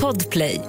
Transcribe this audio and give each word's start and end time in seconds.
Podplay. 0.00 0.60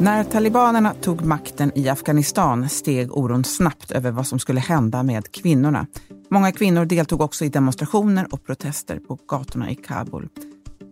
När 0.00 0.24
talibanerna 0.24 0.94
tog 0.94 1.22
makten 1.22 1.72
i 1.74 1.88
Afghanistan 1.88 2.68
steg 2.68 3.16
oron 3.16 3.44
snabbt 3.44 3.90
över 3.90 4.10
vad 4.10 4.26
som 4.26 4.38
skulle 4.38 4.60
hända 4.60 5.02
med 5.02 5.32
kvinnorna. 5.32 5.86
Många 6.30 6.52
kvinnor 6.52 6.84
deltog 6.84 7.20
också 7.20 7.44
i 7.44 7.48
demonstrationer 7.48 8.26
och 8.30 8.44
protester 8.44 8.98
på 8.98 9.18
gatorna 9.28 9.70
i 9.70 9.74
Kabul. 9.74 10.28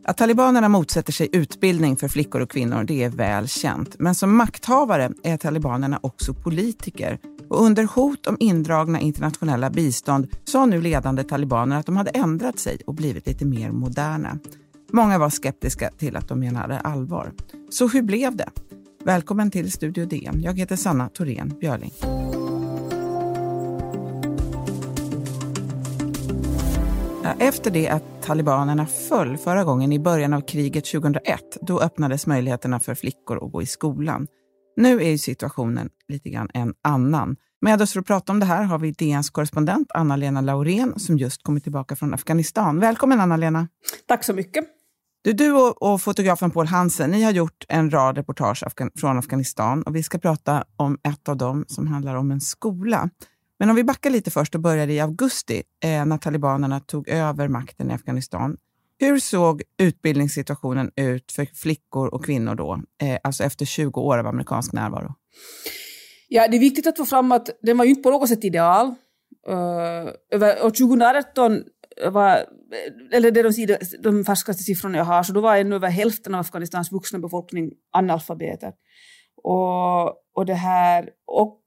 Att 0.09 0.17
talibanerna 0.17 0.69
motsätter 0.69 1.13
sig 1.13 1.29
utbildning 1.33 1.97
för 1.97 2.09
flickor 2.09 2.41
och 2.41 2.51
kvinnor 2.51 2.85
det 2.85 3.05
är 3.05 3.09
väl 3.09 3.49
känt. 3.49 3.97
Men 3.99 4.15
som 4.15 4.37
makthavare 4.37 5.13
är 5.23 5.37
talibanerna 5.37 5.99
också 6.03 6.35
politiker. 6.35 7.19
Och 7.49 7.63
under 7.63 7.85
hot 7.85 8.27
om 8.27 8.37
indragna 8.41 9.01
internationella 9.01 9.71
bistånd 9.71 10.29
sa 10.45 10.67
nu 10.67 10.81
ledande 10.81 11.25
talibaner 11.25 11.79
att 11.79 11.87
de 11.87 11.97
hade 11.97 12.11
ändrat 12.11 12.59
sig 12.59 12.79
och 12.87 12.95
blivit 12.95 13.27
lite 13.27 13.45
mer 13.45 13.71
moderna. 13.71 14.39
Många 14.93 15.19
var 15.19 15.31
skeptiska 15.31 15.91
till 15.99 16.17
att 16.17 16.29
de 16.29 16.41
menade 16.41 16.81
allvar. 16.81 17.33
Så 17.71 17.89
hur 17.89 18.03
blev 18.03 18.37
det? 18.37 18.51
Välkommen 19.05 19.51
till 19.51 19.73
Studio 19.73 20.07
DN. 20.07 20.43
Jag 20.43 20.59
heter 20.59 20.77
Sanna 20.77 21.09
Thorén 21.09 21.55
Björling. 21.61 21.93
Efter 27.39 27.71
det 27.71 27.89
att 27.89 28.23
talibanerna 28.23 28.87
föll 28.87 29.37
förra 29.37 29.65
gången 29.65 29.93
i 29.93 29.99
början 29.99 30.33
av 30.33 30.41
kriget 30.41 30.85
2001, 30.85 31.41
då 31.61 31.81
öppnades 31.81 32.27
möjligheterna 32.27 32.81
för 32.81 32.95
flickor 32.95 33.45
att 33.45 33.53
gå 33.53 33.63
i 33.63 33.67
skolan. 33.67 34.27
Nu 34.77 35.03
är 35.03 35.17
situationen 35.17 35.89
lite 36.09 36.31
grann 36.31 36.51
en 36.55 36.75
annan. 36.83 37.37
Med 37.61 37.83
oss 37.83 37.93
för 37.93 38.01
att 38.01 38.07
prata 38.07 38.33
om 38.33 38.41
det 38.41 38.47
här 38.47 38.63
har 38.63 38.79
vi 38.79 38.93
DNs 38.93 39.31
korrespondent 39.31 39.91
Anna-Lena 39.95 40.41
Laurén 40.41 40.99
som 40.99 41.19
just 41.19 41.43
kommit 41.43 41.63
tillbaka 41.63 41.97
från 41.97 42.15
Afghanistan. 42.15 42.81
Välkommen 42.81 43.21
Anna-Lena. 43.21 43.69
Tack 44.09 44.25
så 44.25 44.33
mycket. 44.33 44.65
Du, 45.25 45.33
du 45.33 45.53
och, 45.53 45.83
och, 45.83 46.01
fotografen 46.01 46.51
Paul 46.51 46.67
Hansen, 46.67 47.11
ni 47.11 47.23
har 47.23 47.33
gjort 47.33 47.65
en 47.69 47.91
rad 47.91 48.17
reportage 48.17 48.63
Afgan 48.67 48.91
från 48.99 49.19
Afghanistan 49.19 49.83
och 49.83 49.97
vi 49.97 50.03
ska 50.03 50.19
prata 50.19 50.65
om 50.77 50.99
ett 51.03 51.29
av 51.29 51.37
dem 51.37 51.65
som 51.69 51.87
handlar 51.87 52.15
om 52.15 52.31
en 52.31 52.41
skola. 52.41 53.11
Men 53.59 53.71
om 53.71 53.77
vi 53.77 53.85
backar 53.85 54.11
lite 54.11 54.31
först 54.31 54.55
och 54.55 54.61
börjar 54.61 54.89
i 54.89 55.01
augusti 55.01 55.63
eh, 55.85 56.07
när 56.07 56.19
talibanerna 56.19 56.81
tog 56.81 57.09
över 57.09 57.49
makten 57.49 57.91
i 57.91 57.95
Afghanistan. 57.95 58.57
Hur 58.99 59.19
såg 59.19 59.63
utbildningssituationen 59.79 60.91
ut 60.97 61.33
för 61.33 61.45
flickor 61.45 62.15
och 62.15 62.25
kvinnor 62.25 62.55
då, 62.55 62.83
eh, 63.03 63.19
alltså 63.25 63.45
efter 63.45 63.65
20 63.65 64.01
år 64.01 64.19
av 64.19 64.27
amerikansk 64.27 64.73
närvaro? 64.73 65.15
Ja, 66.29 66.49
det 66.49 66.57
är 66.57 66.61
viktigt 66.61 66.87
att 66.87 66.97
få 66.97 67.05
fram 67.05 67.33
att 67.33 67.49
den 67.63 67.79
var 67.79 67.85
ju 67.85 67.91
inte 67.91 68.03
på 68.03 68.11
något 68.11 68.29
sätt 68.29 68.45
ideal. 68.45 68.95
Uh, 69.49 70.11
över, 70.31 70.65
och 70.65 70.75
2018 70.75 71.63
var, 72.11 72.45
eller 73.13 73.31
det 73.31 73.43
de, 73.43 73.79
de 74.03 74.25
färskaste 74.25 74.63
siffrorna 74.63 74.99
jag 74.99 75.05
har, 75.05 75.23
så 75.23 75.33
då 75.33 75.41
var 75.41 75.57
ännu 75.57 75.75
över 75.75 75.89
hälften 75.89 76.35
av 76.35 76.41
Afghanistans 76.41 76.93
vuxna 76.93 77.19
befolkning 77.19 77.71
analfabeter. 77.93 78.73
Och, 79.43 80.09
och 80.35 80.47
det 80.47 80.55
här, 80.55 81.11
och 81.27 81.61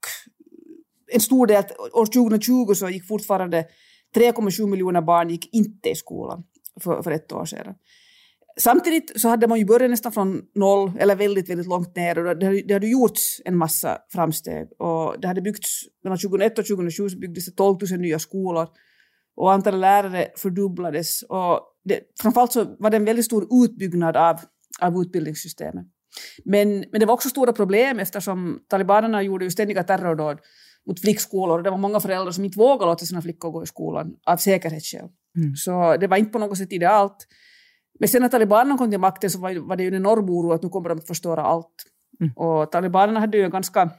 en 1.12 1.20
stor 1.20 1.46
del, 1.46 1.64
år 1.92 2.06
2020 2.06 2.74
så 2.74 2.88
gick 2.88 3.08
fortfarande 3.08 3.66
3,7 4.16 4.66
miljoner 4.66 5.02
barn 5.02 5.28
gick 5.28 5.54
inte 5.54 5.90
i 5.90 5.94
skolan 5.94 6.42
för, 6.80 7.02
för 7.02 7.10
ett 7.10 7.32
år 7.32 7.44
sedan. 7.44 7.74
Samtidigt 8.58 9.20
så 9.20 9.28
hade 9.28 9.48
man 9.48 9.58
ju 9.58 9.64
börjat 9.64 9.90
nästan 9.90 10.12
från 10.12 10.42
noll, 10.54 10.92
eller 10.98 11.16
väldigt, 11.16 11.50
väldigt 11.50 11.66
långt 11.66 11.96
ner 11.96 12.18
och 12.18 12.38
det, 12.38 12.46
hade, 12.46 12.62
det 12.62 12.74
hade 12.74 12.88
gjorts 12.88 13.40
en 13.44 13.56
massa 13.56 13.98
framsteg. 14.12 14.68
Och 14.78 15.20
det 15.20 15.28
hade 15.28 15.42
byggts, 15.42 15.82
mellan 16.04 16.18
2001 16.18 16.58
och 16.58 16.66
2007 16.66 17.08
så 17.08 17.18
byggdes 17.18 17.46
det 17.46 17.52
12 17.52 17.76
000 17.90 18.00
nya 18.00 18.18
skolor 18.18 18.68
och 19.36 19.52
antalet 19.52 19.80
lärare 19.80 20.28
fördubblades. 20.36 21.22
Och 21.22 21.60
det, 21.84 22.00
framförallt 22.22 22.52
så 22.52 22.76
var 22.78 22.90
det 22.90 22.96
en 22.96 23.04
väldigt 23.04 23.24
stor 23.24 23.64
utbyggnad 23.64 24.16
av, 24.16 24.36
av 24.80 25.02
utbildningssystemet. 25.02 25.86
Men, 26.44 26.84
men 26.92 27.00
det 27.00 27.06
var 27.06 27.14
också 27.14 27.28
stora 27.28 27.52
problem 27.52 27.98
eftersom 27.98 28.58
talibanerna 28.68 29.22
gjorde 29.22 29.44
ju 29.44 29.50
ständiga 29.50 29.82
terrordåd 29.82 30.38
mot 30.86 31.00
flickskolor 31.00 31.62
det 31.62 31.70
var 31.70 31.78
många 31.78 32.00
föräldrar 32.00 32.32
som 32.32 32.44
inte 32.44 32.58
vågade 32.58 32.90
låta 32.90 33.06
sina 33.06 33.22
flickor 33.22 33.50
gå 33.50 33.62
i 33.62 33.66
skolan 33.66 34.16
av 34.26 34.36
säkerhetsskäl. 34.36 35.08
Mm. 35.36 35.56
Så 35.56 35.96
det 35.96 36.06
var 36.06 36.16
inte 36.16 36.30
på 36.30 36.38
något 36.38 36.58
sätt 36.58 36.72
idealt. 36.72 37.26
Men 38.00 38.08
sen 38.08 38.22
när 38.22 38.28
talibanerna 38.28 38.78
kom 38.78 38.90
till 38.90 39.00
makten 39.00 39.30
så 39.30 39.38
var, 39.38 39.68
var 39.68 39.76
det 39.76 39.82
ju 39.82 39.88
en 39.88 39.94
enorm 39.94 40.30
oro 40.30 40.52
att 40.52 40.62
nu 40.62 40.68
kommer 40.68 40.88
de 40.88 40.98
att 40.98 41.06
förstöra 41.06 41.42
allt. 41.42 41.74
Mm. 42.20 42.32
Och 42.36 42.72
talibanerna 42.72 43.20
hade 43.20 43.36
ju 43.36 43.44
en 43.44 43.50
ganska 43.50 43.90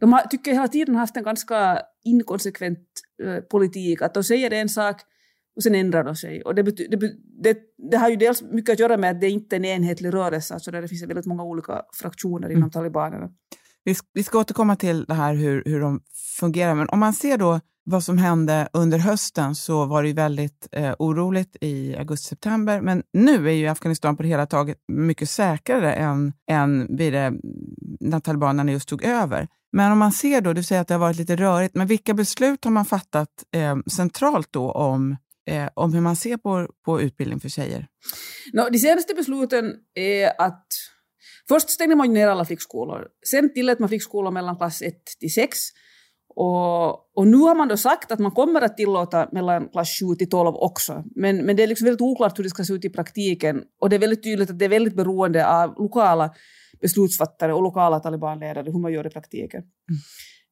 de 0.00 0.12
har, 0.12 0.20
tycker 0.20 0.50
jag 0.50 0.56
hela 0.56 0.68
tiden 0.68 0.96
haft 0.96 1.16
en 1.16 1.22
ganska 1.22 1.82
inkonsekvent 2.04 2.78
äh, 3.24 3.40
politik. 3.40 4.02
Att 4.02 4.14
de 4.14 4.24
säger 4.24 4.50
en 4.50 4.68
sak 4.68 5.00
och 5.56 5.62
sen 5.62 5.74
ändrar 5.74 6.04
de 6.04 6.16
sig. 6.16 6.42
Och 6.42 6.54
det, 6.54 6.62
det, 6.62 6.96
det, 7.42 7.58
det, 7.90 7.96
har 7.96 8.08
ju 8.08 8.16
dels 8.16 8.42
mycket 8.42 8.72
att 8.72 8.78
göra 8.78 8.96
med 8.96 9.10
att 9.10 9.20
det 9.20 9.30
inte 9.30 9.56
är 9.56 9.58
en 9.58 9.64
enhetlig 9.64 10.14
rörelse, 10.14 10.54
alltså 10.54 10.70
där 10.70 10.82
det 10.82 10.88
finns 10.88 11.02
väldigt 11.02 11.26
många 11.26 11.44
olika 11.44 11.82
fraktioner 11.92 12.48
inom 12.48 12.62
mm. 12.62 12.70
talibanerna. 12.70 13.30
Vi, 13.84 13.94
vi 14.12 14.22
ska 14.22 14.38
återkomma 14.38 14.76
till 14.76 15.04
det 15.04 15.14
här 15.14 15.34
hur, 15.34 15.62
hur 15.66 15.80
de 15.80 16.00
fungerar, 16.40 16.74
men 16.74 16.88
om 16.88 17.00
man 17.00 17.12
ser 17.12 17.38
då 17.38 17.60
vad 17.84 18.04
som 18.04 18.18
hände 18.18 18.68
under 18.72 18.98
hösten 18.98 19.54
så 19.54 19.84
var 19.84 20.02
det 20.02 20.08
ju 20.08 20.14
väldigt 20.14 20.68
eh, 20.72 20.94
oroligt 20.98 21.56
i 21.60 21.96
augusti-september. 21.96 22.80
Men 22.80 23.02
nu 23.12 23.48
är 23.48 23.52
ju 23.52 23.66
Afghanistan 23.66 24.16
på 24.16 24.22
det 24.22 24.28
hela 24.28 24.46
taget 24.46 24.78
mycket 24.88 25.30
säkrare 25.30 25.94
än, 25.94 26.32
än 26.50 26.96
vid 26.96 27.12
det, 27.12 27.18
mm, 27.18 27.40
när 28.00 28.20
talibanerna 28.20 28.72
just 28.72 28.88
tog 28.88 29.04
över. 29.04 29.48
Men 29.72 29.92
om 29.92 29.98
man 29.98 30.12
ser 30.12 30.40
då, 30.40 30.52
du 30.52 30.62
säger 30.62 30.82
att 30.82 30.88
det 30.88 30.94
har 30.94 30.98
varit 30.98 31.16
lite 31.16 31.36
rörigt, 31.36 31.74
men 31.74 31.86
vilka 31.86 32.14
beslut 32.14 32.64
har 32.64 32.70
man 32.70 32.84
fattat 32.84 33.28
eh, 33.54 33.76
centralt 33.96 34.52
då 34.52 34.72
om, 34.72 35.16
eh, 35.46 35.68
om 35.74 35.92
hur 35.92 36.00
man 36.00 36.16
ser 36.16 36.36
på, 36.36 36.68
på 36.84 37.00
utbildning 37.00 37.40
för 37.40 37.48
tjejer? 37.48 37.86
No, 38.52 38.68
de 38.70 38.78
senaste 38.78 39.14
besluten 39.14 39.74
är 39.94 40.40
att 40.40 40.66
först 41.48 41.70
stängde 41.70 41.96
man 41.96 42.12
ner 42.12 42.28
alla 42.28 42.44
flickskolor. 42.44 43.06
Sen 43.30 43.52
tillät 43.52 43.78
man 43.78 43.88
flickskolor 43.88 44.30
mellan 44.30 44.56
klass 44.56 44.82
1 44.82 44.94
till 45.20 45.34
6. 45.34 45.58
Och, 46.36 47.16
och, 47.18 47.26
nu 47.26 47.36
har 47.36 47.54
man 47.54 47.68
då 47.68 47.76
sagt 47.76 48.12
att 48.12 48.18
man 48.18 48.32
kommer 48.32 48.60
att 48.60 48.76
tillåta 48.76 49.28
mellan 49.32 49.68
klass 49.68 49.98
7 50.00 50.14
till 50.14 50.28
12 50.28 50.54
också. 50.54 51.04
Men, 51.14 51.36
men 51.36 51.56
det 51.56 51.62
är 51.62 51.66
liksom 51.66 51.84
väldigt 51.84 52.00
oklart 52.00 52.38
hur 52.38 52.44
det 52.44 52.50
ska 52.50 52.64
se 52.64 52.72
ut 52.72 52.84
i 52.84 52.90
praktiken. 52.90 53.62
Och 53.80 53.90
det 53.90 53.96
är 53.96 54.00
väldigt 54.00 54.24
tydligt 54.24 54.50
att 54.50 54.58
det 54.58 54.64
är 54.64 54.68
väldigt 54.68 54.96
beroende 54.96 55.48
av 55.48 55.74
lokala 55.78 56.30
beslutsfattare 56.80 57.54
och 57.54 57.62
lokala 57.62 58.00
talibanledare, 58.00 58.70
hur 58.70 58.78
man 58.78 58.92
gör 58.92 59.06
i 59.06 59.10
praktiken. 59.10 59.60
Mm. 59.60 60.00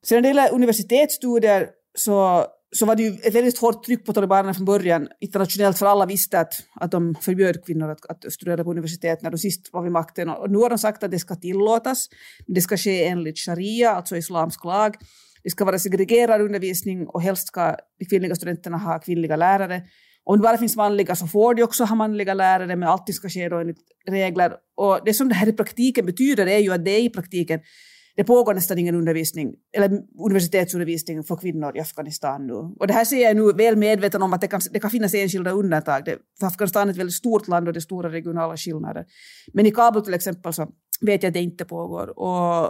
Sen 0.07 0.17
när 0.17 0.23
det 0.23 0.29
gäller 0.29 0.55
universitetsstudier 0.55 1.69
så, 1.99 2.47
så 2.77 2.87
var 2.87 2.97
det 2.97 3.03
ju 3.03 3.11
ett 3.23 3.35
väldigt 3.35 3.59
hårt 3.59 3.85
tryck 3.85 4.07
på 4.07 4.13
talibanerna 4.13 4.55
från 4.55 4.65
början 4.65 5.09
internationellt, 5.21 5.79
för 5.79 5.87
alla 5.87 6.07
visste 6.07 6.41
att, 6.41 6.53
att 6.75 6.91
de 6.91 7.15
förbjöd 7.21 7.65
kvinnor 7.67 7.91
att, 7.91 8.07
att 8.07 8.33
studera 8.33 8.65
på 8.65 8.71
universitet 8.71 9.23
när 9.23 9.31
de 9.31 9.39
sist 9.39 9.73
var 9.73 9.83
vid 9.83 9.93
makten. 9.93 10.29
Och 10.29 10.51
nu 10.51 10.59
har 10.59 10.71
de 10.71 10.79
sagt 10.79 11.03
att 11.03 11.11
det 11.11 11.19
ska 11.19 11.35
tillåtas, 11.35 12.09
men 12.47 12.55
det 12.55 12.61
ska 12.61 12.77
ske 12.77 13.05
enligt 13.05 13.39
sharia, 13.39 13.91
alltså 13.91 14.17
islamsk 14.17 14.65
lag. 14.65 14.97
Det 15.45 15.51
ska 15.51 15.65
vara 15.65 15.79
segregerad 15.79 16.41
undervisning 16.41 17.07
och 17.07 17.23
helst 17.23 17.47
ska 17.47 17.77
de 17.99 18.05
kvinnliga 18.05 18.35
studenterna 18.35 18.79
ha 18.79 18.99
kvinnliga 18.99 19.37
lärare. 19.37 19.83
Om 20.25 20.39
det 20.39 20.43
bara 20.43 20.59
finns 20.59 20.77
manliga 20.77 21.17
så 21.17 21.27
får 21.27 21.55
de 21.55 21.63
också 21.63 21.85
ha 21.85 21.97
manliga 21.97 22.35
lärare, 22.35 22.77
men 22.77 22.89
allting 22.89 23.15
ska 23.15 23.29
ske 23.29 23.49
då 23.49 23.59
enligt 23.59 23.79
regler. 24.09 24.53
Och 24.77 25.01
det 25.05 25.15
som 25.15 25.29
det 25.29 25.35
här 25.35 25.49
i 25.49 25.53
praktiken 25.53 26.07
betyder 26.07 26.47
är 26.47 26.59
ju 26.59 26.73
att 26.73 26.85
det 26.85 26.91
är 26.91 27.03
i 27.03 27.11
praktiken 27.11 27.61
det 28.17 28.25
pågår 28.25 28.55
nästan 28.55 28.79
ingen 28.79 28.95
undervisning, 28.95 29.55
eller 29.77 30.03
universitetsundervisning 30.25 31.25
för 31.25 31.37
kvinnor 31.37 31.77
i 31.77 31.81
Afghanistan 31.81 32.47
nu. 32.47 32.53
Och 32.53 32.87
det 32.87 32.93
här 32.93 33.05
ser 33.05 33.23
jag 33.23 33.37
nu 33.37 33.53
väl 33.53 33.77
medveten 33.77 34.23
om 34.23 34.33
att 34.33 34.41
det 34.41 34.47
kan, 34.47 34.61
det 34.71 34.81
kan 34.81 34.91
finnas 34.91 35.15
enskilda 35.15 35.51
undantag. 35.51 36.05
Det, 36.05 36.19
för 36.41 36.47
Afghanistan 36.47 36.89
är 36.89 36.93
ett 36.93 36.99
väldigt 36.99 37.17
stort 37.17 37.49
land 37.49 37.69
och 37.69 37.75
det 37.75 37.79
är 37.79 37.81
stora 37.81 38.13
regionala 38.13 38.57
skillnader. 38.57 39.05
Men 39.53 39.67
i 39.67 39.71
Kabul 39.71 40.03
till 40.03 40.15
exempel 40.15 40.53
så 40.53 40.69
vet 41.01 41.23
jag 41.23 41.31
att 41.31 41.35
det 41.35 41.41
inte 41.41 41.65
pågår. 41.65 42.19
Och, 42.19 42.65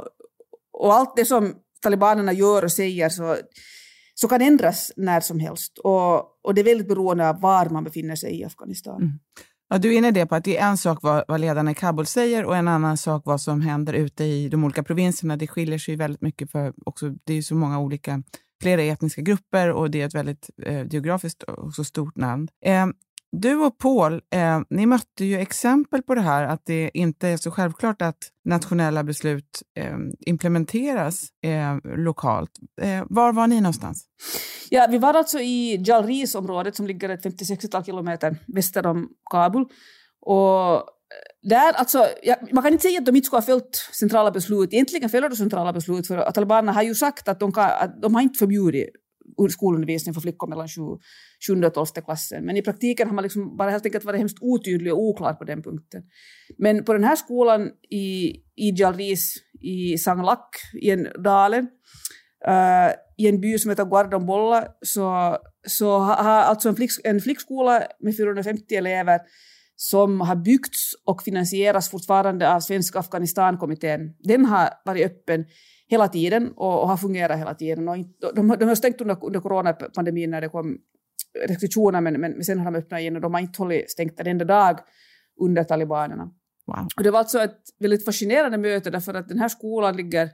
och 0.73 0.95
allt 0.95 1.17
det 1.17 1.25
som 1.25 1.55
talibanerna 1.82 2.32
gör 2.32 2.64
och 2.64 2.73
säger 2.73 3.08
så 3.08 3.37
så 4.14 4.29
kan 4.29 4.43
ändras 4.43 4.93
när 4.96 5.20
som 5.20 5.40
helst. 5.40 5.79
Och, 5.79 6.14
och 6.44 6.55
det 6.55 6.61
är 6.61 6.64
väldigt 6.64 6.88
beroende 6.88 7.29
av 7.29 7.40
var 7.40 7.69
man 7.69 7.84
befinner 7.84 8.17
sig 8.17 8.40
i 8.40 8.44
Afghanistan. 8.44 9.02
Mm. 9.02 9.19
Ja, 9.69 9.79
du 9.79 9.94
är 9.94 9.99
inne 9.99 10.11
det 10.11 10.26
på 10.26 10.34
att 10.34 10.44
det 10.44 10.58
är 10.58 10.69
en 10.69 10.79
sak 10.79 10.99
vad, 11.02 11.25
vad 11.29 11.40
ledarna 11.40 11.70
i 11.70 11.75
Kabul 11.75 12.06
säger 12.06 12.44
och 12.44 12.56
en 12.56 12.69
annan 12.69 12.96
sak 12.96 13.23
vad 13.25 13.40
som 13.40 13.61
händer 13.61 13.93
ute 13.93 14.25
i 14.25 14.49
de 14.49 14.64
olika 14.64 14.82
provinserna. 14.82 15.37
Det 15.37 15.46
skiljer 15.46 15.79
sig 15.79 15.96
väldigt 15.96 16.20
mycket 16.20 16.50
för 16.50 16.73
också, 16.87 17.11
det 17.25 17.34
är 17.34 17.43
så 17.43 17.55
många 17.55 17.81
olika, 17.81 18.23
flera 18.62 18.82
etniska 18.82 19.23
grupper 19.23 19.70
och 19.70 19.90
det 19.90 20.02
är 20.02 20.06
ett 20.06 20.14
väldigt 20.14 20.50
eh, 20.62 20.87
geografiskt 20.90 21.43
och 21.43 21.87
stort 21.87 22.19
land. 22.19 22.50
Eh, 22.64 22.87
du 23.32 23.56
och 23.56 23.79
Paul, 23.79 24.20
eh, 24.34 24.61
ni 24.70 24.87
mötte 24.87 25.25
ju 25.25 25.38
exempel 25.38 26.02
på 26.02 26.14
det 26.14 26.20
här, 26.20 26.46
att 26.46 26.67
det 26.67 26.90
inte 26.94 27.29
är 27.29 27.37
så 27.37 27.50
självklart 27.50 28.02
att 28.02 28.19
nationella 28.44 29.05
beslut 29.05 29.62
eh, 29.76 29.96
implementeras 30.26 31.23
eh, 31.44 31.96
lokalt. 31.96 32.50
Eh, 32.82 33.05
var 33.08 33.32
var 33.32 33.46
ni 33.46 33.61
någonstans? 33.61 34.05
Ja, 34.70 34.87
vi 34.90 34.99
var 34.99 35.14
alltså 35.14 35.38
i 35.38 35.82
Jalris-området 35.87 36.76
som 36.76 36.87
ligger 36.87 37.08
ett 37.08 37.25
50–60-tal 37.25 37.84
kilometer 37.84 38.37
väster 38.46 38.87
om 38.87 39.08
Kabul. 39.31 39.64
Och 40.20 40.75
eh, 40.75 40.81
där, 41.43 41.73
alltså, 41.73 42.06
ja, 42.23 42.37
man 42.52 42.62
kan 42.62 42.73
inte 42.73 42.82
säga 42.82 42.99
att 42.99 43.06
de 43.06 43.17
inte 43.17 43.26
skulle 43.26 43.40
ha 43.40 43.46
följt 43.46 43.76
centrala 43.93 44.31
beslut. 44.31 44.73
Egentligen 44.73 45.11
följer 45.11 45.29
de 45.29 45.37
centrala 45.37 45.73
beslut 45.73 46.06
för 46.06 46.31
talibanerna 46.31 46.73
har 46.73 46.82
ju 46.82 46.94
sagt 46.94 47.29
att 47.29 47.40
de, 47.40 47.52
kan, 47.52 47.64
att 47.64 48.02
de 48.02 48.14
har 48.14 48.23
inte 48.23 48.38
förbjudit 48.38 48.90
skolundervisning 49.50 50.14
för 50.14 50.20
flickor 50.20 50.49
mellan 50.49 50.69
7 50.69 50.82
och 51.64 51.75
12 51.75 51.87
klassen. 51.87 52.44
Men 52.44 52.56
i 52.56 52.62
praktiken 52.62 53.08
har 53.08 53.14
man 53.14 53.23
liksom 53.23 53.56
bara 53.56 53.70
helt 53.70 53.87
enkelt 53.87 54.05
varit 54.05 54.19
hemskt 54.19 54.38
otydlig 54.40 54.93
och 54.93 55.00
oklar 55.00 55.34
på 55.34 55.44
den 55.44 55.62
punkten. 55.62 56.02
Men 56.58 56.84
på 56.84 56.93
den 56.93 57.05
här 57.05 57.17
skolan 57.17 57.70
i, 57.90 58.31
i 58.56 58.70
Jalris 58.76 59.34
i 59.61 59.99
Sanglak, 59.99 60.56
i 60.82 60.90
en 60.90 61.08
dale, 61.25 61.58
uh, 62.49 62.93
i 63.17 63.29
en 63.29 63.40
by 63.40 63.58
som 63.58 63.70
heter 63.70 63.84
Guardambolla, 63.84 64.69
så, 64.81 65.38
så 65.67 65.99
har 65.99 66.43
alltså 66.43 66.69
en, 66.69 66.76
flick, 66.76 66.90
en 67.05 67.20
flickskola 67.20 67.82
med 68.00 68.17
450 68.17 68.75
elever 68.75 69.20
som 69.76 70.20
har 70.20 70.37
byggts 70.37 70.94
och 71.05 71.23
finansieras 71.23 71.90
fortfarande 71.90 72.55
av 72.55 72.61
Svenska 72.61 72.99
Afghanistankommittén. 72.99 74.14
Den 74.19 74.46
har 74.46 74.69
varit 74.84 75.06
öppen 75.06 75.44
hela 75.88 76.08
tiden 76.08 76.52
och, 76.56 76.82
och 76.82 76.88
har 76.88 76.96
fungerat 76.96 77.38
hela 77.38 77.55
tiden. 77.55 77.88
Och 77.88 77.96
inte, 77.96 78.32
de, 78.34 78.49
de 78.49 78.64
har 78.64 78.75
stängt 78.75 79.00
under, 79.00 79.25
under 79.25 79.40
coronapandemin 79.40 80.31
när 80.31 80.40
det 80.40 80.49
kom 80.49 80.79
restriktioner, 81.49 82.00
men, 82.00 82.20
men 82.20 82.44
sen 82.44 82.58
har 82.58 82.70
de 82.70 82.79
öppnat 82.79 83.00
igen 83.00 83.17
och 83.17 83.23
de 83.23 83.34
har 83.34 83.40
inte 83.40 83.62
hållit 83.62 83.90
stängt 83.90 84.20
en 84.20 84.26
enda 84.26 84.44
dag 84.44 84.79
under 85.40 85.64
talibanerna. 85.64 86.31
Wow. 86.67 86.87
Och 86.96 87.02
det 87.02 87.11
var 87.11 87.19
alltså 87.19 87.38
ett 87.38 87.61
väldigt 87.79 88.05
fascinerande 88.05 88.58
möte 88.58 88.90
därför 88.90 89.14
att 89.14 89.29
den 89.29 89.38
här 89.38 89.49
skolan 89.49 89.96
ligger 89.96 90.31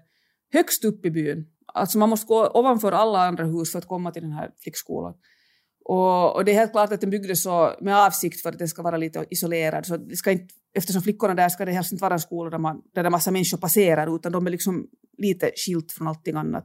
högst 0.53 0.85
upp 0.85 1.07
i 1.07 1.11
byn. 1.11 1.47
Alltså 1.75 1.99
man 1.99 2.09
måste 2.09 2.27
gå 2.27 2.51
ovanför 2.55 2.93
alla 2.93 3.27
andra 3.27 3.45
hus 3.45 3.73
för 3.73 3.79
att 3.79 3.89
komma 3.89 4.11
till 4.11 4.23
den 4.23 4.33
här 4.33 4.51
flickskolan. 4.63 5.15
Och, 5.89 6.37
och, 6.37 6.45
det 6.45 6.53
är 6.53 6.55
helt 6.55 6.73
klart 6.73 6.93
att 6.93 7.01
den 7.01 7.11
byggdes 7.11 7.43
så 7.43 7.75
med 7.81 7.97
avsikt 7.97 8.43
för 8.43 8.49
att 8.49 8.59
den 8.59 8.69
ska 8.69 8.83
vara 8.83 8.97
lite 8.97 9.25
isolerad. 9.31 9.87
Så 9.87 9.97
det 9.97 10.17
ska 10.17 10.31
inte, 10.31 10.55
eftersom 10.75 11.03
flickorna 11.03 11.35
där 11.35 11.49
ska 11.49 11.65
det 11.65 11.73
helst 11.73 11.93
inte 11.93 12.03
vara 12.03 12.15
en 12.15 12.21
skola 12.21 12.51
där, 12.51 12.59
man, 12.59 12.83
där 12.95 13.05
en 13.05 13.13
massa 13.13 13.31
människor 13.31 13.59
passerar 13.59 14.17
utan 14.17 14.33
de 14.33 14.47
är 14.47 14.51
liksom 14.51 14.87
lite 15.19 15.51
skilt 15.57 15.93
från 15.93 16.09
allting 16.09 16.37
annat. 16.37 16.65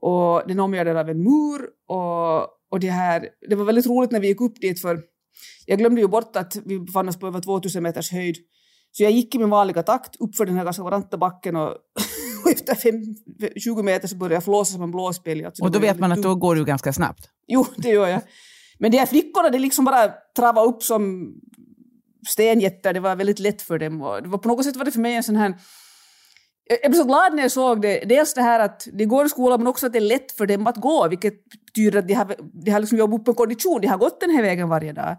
Och 0.00 0.42
den 0.48 0.58
är 0.58 0.62
omgärdad 0.62 0.96
av 0.96 1.08
en 1.08 1.22
mur 1.22 1.60
och, 1.88 2.42
och 2.70 2.80
det 2.80 2.90
här, 2.90 3.28
det 3.48 3.56
var 3.56 3.64
väldigt 3.64 3.86
roligt 3.86 4.10
när 4.10 4.20
vi 4.20 4.28
gick 4.28 4.40
upp 4.40 4.60
dit 4.60 4.82
för 4.82 5.02
jag 5.66 5.78
glömde 5.78 6.00
ju 6.00 6.08
bort 6.08 6.36
att 6.36 6.56
vi 6.64 6.80
befann 6.80 7.08
oss 7.08 7.18
på 7.18 7.26
över 7.26 7.40
2000 7.40 7.82
meters 7.82 8.12
höjd. 8.12 8.36
Så 8.92 9.02
jag 9.02 9.12
gick 9.12 9.34
i 9.34 9.38
min 9.38 9.50
vanliga 9.50 9.82
takt 9.82 10.16
upp 10.20 10.36
för 10.36 10.46
den 10.46 10.56
här 10.56 10.64
ganska 10.64 10.84
branta 10.84 11.16
backen 11.16 11.56
och, 11.56 11.68
och 12.44 12.50
efter 12.50 12.74
fem, 12.74 12.94
20 13.56 13.82
meter 13.82 14.08
så 14.08 14.16
började 14.16 14.34
jag 14.34 14.44
flåsa 14.44 14.72
som 14.72 14.82
en 14.82 14.90
blåspel. 14.90 15.44
Alltså 15.44 15.64
och 15.64 15.70
då 15.70 15.78
vet 15.78 15.98
man 15.98 16.12
att 16.12 16.22
då 16.22 16.34
går 16.34 16.54
du 16.54 16.64
ganska 16.64 16.92
snabbt? 16.92 17.28
Jo, 17.46 17.66
det 17.76 17.88
gör 17.88 18.08
jag. 18.08 18.20
Men 18.78 18.90
de 18.90 18.98
här 18.98 19.06
flickorna, 19.06 19.50
det 19.50 19.58
liksom 19.58 19.84
bara 19.84 20.12
travade 20.36 20.68
upp 20.68 20.82
som 20.82 21.32
stenjättar. 22.28 22.92
Det 22.92 23.00
var 23.00 23.16
väldigt 23.16 23.38
lätt 23.38 23.62
för 23.62 23.78
dem. 23.78 24.02
Och 24.02 24.22
det 24.22 24.28
var 24.28 24.38
på 24.38 24.48
något 24.48 24.64
sätt 24.64 24.76
var 24.76 24.84
det 24.84 24.92
för 24.92 25.00
mig 25.00 25.14
en 25.14 25.22
sån 25.22 25.36
här 25.36 25.54
jag 26.82 26.90
blev 26.90 27.00
så 27.00 27.04
glad 27.04 27.34
när 27.34 27.42
jag 27.42 27.52
såg 27.52 27.82
det. 27.82 28.02
Dels 28.04 28.34
det 28.34 28.42
här 28.42 28.60
att 28.60 28.88
de 28.92 29.06
går 29.06 29.26
i 29.26 29.28
skolan 29.28 29.60
men 29.60 29.66
också 29.66 29.86
att 29.86 29.92
det 29.92 29.98
är 29.98 30.00
lätt 30.00 30.32
för 30.32 30.46
dem 30.46 30.66
att 30.66 30.76
gå 30.76 31.08
vilket 31.08 31.34
betyder 31.66 31.98
att 31.98 32.08
de 32.08 32.14
har, 32.14 32.36
de 32.64 32.70
har 32.70 32.80
liksom 32.80 32.98
jobbat 32.98 33.20
upp 33.20 33.28
en 33.28 33.34
kondition. 33.34 33.80
De 33.80 33.86
har 33.86 33.98
gått 33.98 34.20
den 34.20 34.30
här 34.30 34.42
vägen 34.42 34.68
varje 34.68 34.92
dag. 34.92 35.16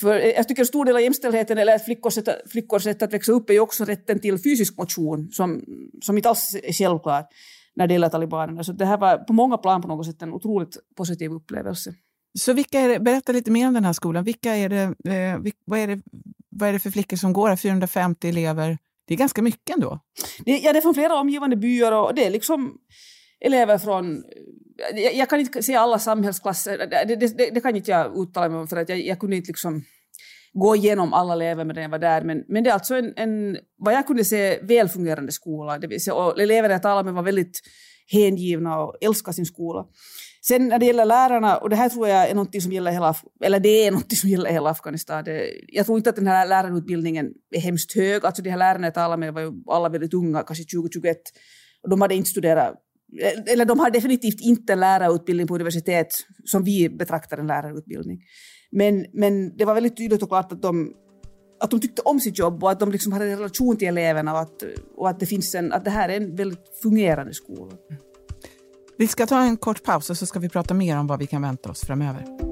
För 0.00 0.18
jag 0.18 0.48
tycker 0.48 0.62
en 0.62 0.66
stor 0.66 0.84
del 0.84 0.96
av 0.96 1.02
jämställdheten 1.02 1.58
eller 1.58 1.78
flickors 1.78 2.14
sätt, 2.14 2.28
flickors 2.50 2.82
sätt 2.82 3.02
att 3.02 3.12
växa 3.12 3.32
upp 3.32 3.50
är 3.50 3.54
ju 3.54 3.60
också 3.60 3.84
rätten 3.84 4.20
till 4.20 4.38
fysisk 4.38 4.76
motion 4.76 5.30
som, 5.32 5.64
som 6.02 6.16
inte 6.16 6.28
alls 6.28 6.56
är 6.62 6.72
självklar 6.72 7.24
när 7.76 7.86
det 7.86 7.94
gäller 7.94 8.08
talibanerna. 8.08 8.64
Så 8.64 8.72
det 8.72 8.84
här 8.84 8.98
var 8.98 9.18
på 9.18 9.32
många 9.32 9.58
plan 9.58 9.82
på 9.82 9.88
något 9.88 10.06
sätt 10.06 10.22
en 10.22 10.32
otroligt 10.32 10.76
positiv 10.96 11.32
upplevelse. 11.32 11.94
Så 12.38 12.52
vilka 12.52 12.80
är 12.80 12.88
det, 12.88 13.00
berätta 13.00 13.32
lite 13.32 13.50
mer 13.50 13.68
om 13.68 13.74
den 13.74 13.84
här 13.84 13.92
skolan. 13.92 14.24
Vilka 14.24 14.56
är 14.56 14.68
det, 14.68 14.82
eh, 14.82 15.52
vad, 15.64 15.78
är 15.78 15.86
det, 15.86 16.02
vad 16.50 16.68
är 16.68 16.72
det 16.72 16.78
för 16.78 16.90
flickor 16.90 17.16
som 17.16 17.32
går 17.32 17.48
här? 17.48 17.56
450 17.56 18.28
elever? 18.28 18.78
Det 19.06 19.14
är 19.14 19.18
ganska 19.18 19.42
mycket 19.42 19.74
ändå. 19.74 20.00
Det, 20.44 20.58
ja, 20.58 20.72
det 20.72 20.78
är 20.78 20.80
från 20.80 20.94
flera 20.94 21.20
omgivande 21.20 21.56
byar 21.56 21.92
och 21.92 22.14
det 22.14 22.26
är 22.26 22.30
liksom 22.30 22.78
elever 23.40 23.78
från... 23.78 24.24
Jag, 24.94 25.14
jag 25.14 25.28
kan 25.28 25.40
inte 25.40 25.62
se 25.62 25.74
alla 25.74 25.98
samhällsklasser, 25.98 26.78
det, 26.78 27.16
det, 27.16 27.50
det, 27.54 27.60
kan 27.60 27.76
inte 27.76 27.90
jag 27.90 28.18
uttala 28.18 28.48
mig 28.48 28.58
om 28.58 28.68
för 28.68 28.76
att 28.76 28.88
jag, 28.88 28.98
jag 29.00 29.18
kunde 29.18 29.36
inte 29.36 29.48
liksom 29.48 29.84
gå 30.52 30.76
igenom 30.76 31.12
alla 31.12 31.32
elever 31.32 31.64
medan 31.64 31.82
jag 31.82 31.90
var 31.90 31.98
där. 31.98 32.22
Men, 32.22 32.44
men 32.48 32.64
det 32.64 32.70
är 32.70 32.74
alltså 32.74 32.94
en, 32.94 33.12
en, 33.16 33.58
vad 33.78 33.94
jag 33.94 34.06
kunde 34.06 34.24
se, 34.24 34.58
välfungerande 34.62 35.32
skola. 35.32 35.78
Det 35.78 35.86
vill 35.86 36.04
säga, 36.04 36.14
och 36.14 36.40
eleverna 36.40 36.74
jag 36.74 36.82
talade 36.82 37.04
med 37.04 37.14
var 37.14 37.22
väldigt 37.22 37.60
hängivna 38.12 38.80
och 38.80 38.96
älskade 39.00 39.34
sin 39.34 39.46
skola. 39.46 39.84
Sen 40.42 40.68
när 40.68 40.78
det 40.78 40.86
gäller 40.86 41.04
lärarna, 41.04 41.56
och 41.56 41.70
det 41.70 41.76
här 41.76 41.88
tror 41.88 42.08
jag 42.08 42.30
är 42.30 42.34
något 42.34 42.62
som 42.62 42.72
gäller 42.72 42.90
hela, 42.90 43.14
eller 43.44 43.60
det 43.60 43.86
är 43.86 43.90
något 43.90 44.12
som 44.12 44.30
gäller 44.30 44.50
hela 44.50 44.70
Afghanistan. 44.70 45.24
Det, 45.24 45.50
jag 45.68 45.86
tror 45.86 45.98
inte 45.98 46.10
att 46.10 46.16
den 46.16 46.26
här 46.26 46.46
lärarutbildningen 46.46 47.26
är 47.54 47.60
hemskt 47.60 47.94
hög. 47.94 48.24
Alltså 48.24 48.42
de 48.42 48.50
här 48.50 48.58
lärarna 48.58 48.86
jag 48.86 48.94
talade 48.94 49.16
med 49.16 49.34
var 49.34 49.40
ju 49.40 49.52
alla 49.66 49.88
väldigt 49.88 50.14
unga, 50.14 50.42
kanske 50.42 50.64
20-21. 50.64 51.14
Och 51.82 51.90
de 51.90 52.00
hade 52.00 52.14
inte 52.14 52.30
studerat, 52.30 52.74
Eh, 53.22 53.52
eller 53.52 53.64
de 53.64 53.78
har 53.78 53.90
definitivt 53.90 54.40
inte 54.40 54.72
en 54.72 54.80
lärarutbildning 54.80 55.46
på 55.46 55.54
universitet 55.54 56.08
som 56.44 56.64
vi 56.64 56.88
betraktar 56.88 57.38
en 57.38 57.46
lärarutbildning. 57.46 58.18
Men, 58.70 59.06
men 59.12 59.56
det 59.56 59.64
var 59.64 59.74
väldigt 59.74 59.96
tydligt 59.96 60.22
och 60.22 60.28
klart 60.28 60.52
att 60.52 60.62
de, 60.62 60.92
att 61.60 61.70
de 61.70 61.80
tyckte 61.80 62.02
om 62.02 62.20
sitt 62.20 62.38
jobb 62.38 62.64
och 62.64 62.70
att 62.70 62.80
de 62.80 62.92
liksom 62.92 63.12
hade 63.12 63.24
en 63.24 63.36
relation 63.36 63.76
till 63.76 63.88
eleverna 63.88 64.32
och 64.32 64.40
att, 64.40 64.62
och 64.96 65.08
att, 65.08 65.20
det, 65.20 65.26
finns 65.26 65.54
en, 65.54 65.72
att 65.72 65.84
det 65.84 65.90
här 65.90 66.08
är 66.08 66.16
en 66.16 66.36
väldigt 66.36 66.78
fungerande 66.82 67.34
skola. 67.34 67.72
Vi 68.98 69.08
ska 69.08 69.26
ta 69.26 69.42
en 69.42 69.56
kort 69.56 69.82
paus 69.82 70.10
och 70.10 70.16
så 70.16 70.26
ska 70.26 70.38
vi 70.38 70.48
prata 70.48 70.74
mer 70.74 70.98
om 70.98 71.06
vad 71.06 71.18
vi 71.18 71.26
kan 71.26 71.42
vänta 71.42 71.70
oss 71.70 71.80
framöver. 71.80 72.47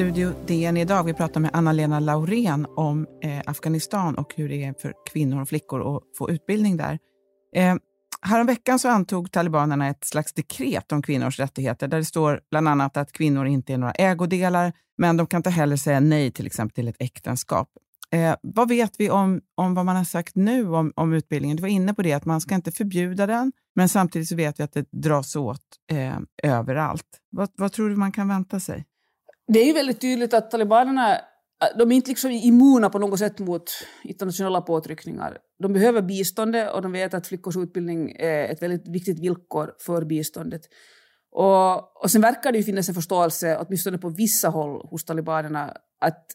Studio 0.00 0.32
DN 0.46 0.76
idag. 0.76 1.04
Vi 1.04 1.14
pratar 1.14 1.40
med 1.40 1.50
Anna-Lena 1.52 2.00
Laurén 2.00 2.66
om 2.76 3.06
eh, 3.22 3.40
Afghanistan 3.46 4.14
och 4.14 4.34
hur 4.36 4.48
det 4.48 4.64
är 4.64 4.74
för 4.82 4.94
kvinnor 5.12 5.42
och 5.42 5.48
flickor 5.48 5.96
att 5.96 6.02
få 6.18 6.30
utbildning 6.30 6.76
där. 6.76 6.98
Eh, 7.56 7.74
Häromveckan 8.22 8.78
så 8.78 8.88
antog 8.88 9.32
talibanerna 9.32 9.88
ett 9.88 10.04
slags 10.04 10.32
dekret 10.32 10.92
om 10.92 11.02
kvinnors 11.02 11.38
rättigheter 11.38 11.88
där 11.88 11.98
det 11.98 12.04
står 12.04 12.40
bland 12.50 12.68
annat 12.68 12.96
att 12.96 13.12
kvinnor 13.12 13.46
inte 13.46 13.72
är 13.72 13.78
några 13.78 13.92
ägodelar, 13.92 14.72
men 14.98 15.16
de 15.16 15.26
kan 15.26 15.38
inte 15.38 15.50
heller 15.50 15.76
säga 15.76 16.00
nej 16.00 16.30
till 16.30 16.46
exempel 16.46 16.74
till 16.74 16.88
ett 16.88 16.96
äktenskap. 16.98 17.68
Eh, 18.10 18.34
vad 18.42 18.68
vet 18.68 18.92
vi 18.98 19.10
om, 19.10 19.40
om 19.54 19.74
vad 19.74 19.86
man 19.86 19.96
har 19.96 20.04
sagt 20.04 20.36
nu 20.36 20.68
om, 20.68 20.92
om 20.96 21.12
utbildningen? 21.12 21.56
Du 21.56 21.60
var 21.60 21.68
inne 21.68 21.94
på 21.94 22.02
det, 22.02 22.12
att 22.12 22.24
man 22.24 22.40
ska 22.40 22.54
inte 22.54 22.72
förbjuda 22.72 23.26
den, 23.26 23.52
men 23.76 23.88
samtidigt 23.88 24.28
så 24.28 24.36
vet 24.36 24.60
vi 24.60 24.64
att 24.64 24.72
det 24.72 24.86
dras 24.92 25.36
åt 25.36 25.62
eh, 25.92 26.16
överallt. 26.42 27.06
Vad, 27.30 27.50
vad 27.56 27.72
tror 27.72 27.88
du 27.88 27.96
man 27.96 28.12
kan 28.12 28.28
vänta 28.28 28.60
sig? 28.60 28.84
Det 29.52 29.60
är 29.60 29.64
ju 29.64 29.72
väldigt 29.72 30.00
tydligt 30.00 30.34
att 30.34 30.50
talibanerna 30.50 31.14
äh, 31.14 31.78
de 31.78 31.92
är 31.92 31.96
inte 31.96 32.08
liksom 32.08 32.30
immuna 32.30 32.90
på 32.90 32.98
något 32.98 33.18
sätt 33.18 33.38
mot 33.38 33.70
internationella 34.02 34.60
påtryckningar. 34.60 35.38
De 35.62 35.72
behöver 35.72 36.02
biståndet 36.02 36.72
och 36.72 36.82
de 36.82 36.92
vet 36.92 37.14
att 37.14 37.26
flickors 37.26 37.56
utbildning 37.56 38.16
är 38.18 38.44
ett 38.52 38.62
väldigt 38.62 38.88
viktigt 38.88 39.20
villkor 39.20 39.74
för 39.78 40.04
biståndet. 40.04 40.62
Och, 41.32 42.02
och 42.02 42.10
sen 42.10 42.20
verkar 42.20 42.52
det 42.52 42.58
ju 42.58 42.64
finnas 42.64 42.88
en 42.88 42.94
förståelse, 42.94 43.58
åtminstone 43.60 43.98
på 43.98 44.08
vissa 44.08 44.48
håll 44.48 44.86
hos 44.90 45.04
talibanerna, 45.04 45.76
att, 46.00 46.26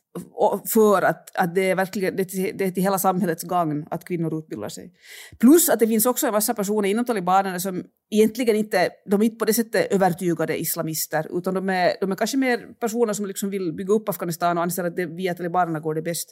för 0.73 1.01
att, 1.01 1.35
att 1.35 1.55
det, 1.55 1.69
är 1.69 1.75
verkligen, 1.75 2.15
det, 2.15 2.23
det 2.51 2.65
är 2.65 2.71
till 2.71 2.83
hela 2.83 2.99
samhällets 2.99 3.43
gagn 3.43 3.87
att 3.91 4.05
kvinnor 4.05 4.39
utbildar 4.39 4.69
sig. 4.69 4.93
Plus 5.39 5.69
att 5.69 5.79
det 5.79 5.87
finns 5.87 6.05
också 6.05 6.27
en 6.27 6.33
massa 6.33 6.53
personer 6.53 6.89
inom 6.89 7.05
talibanerna 7.05 7.59
som 7.59 7.83
egentligen 8.09 8.55
inte, 8.55 8.89
de 9.09 9.21
är 9.21 9.25
inte 9.25 9.37
på 9.37 9.45
det 9.45 9.53
sättet 9.53 9.91
övertygade 9.91 10.61
islamister, 10.61 11.37
utan 11.37 11.53
de 11.53 11.69
är, 11.69 11.93
de 12.01 12.11
är 12.11 12.15
kanske 12.15 12.37
mer 12.37 12.57
personer 12.79 13.13
som 13.13 13.25
liksom 13.25 13.49
vill 13.49 13.73
bygga 13.73 13.93
upp 13.93 14.09
Afghanistan 14.09 14.57
och 14.57 14.63
anser 14.63 14.83
att 14.83 14.95
det 14.95 15.05
via 15.05 15.33
talibanerna 15.33 15.79
går 15.79 15.95
det 15.95 16.01
bäst. 16.01 16.29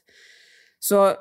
Så, 0.79 1.13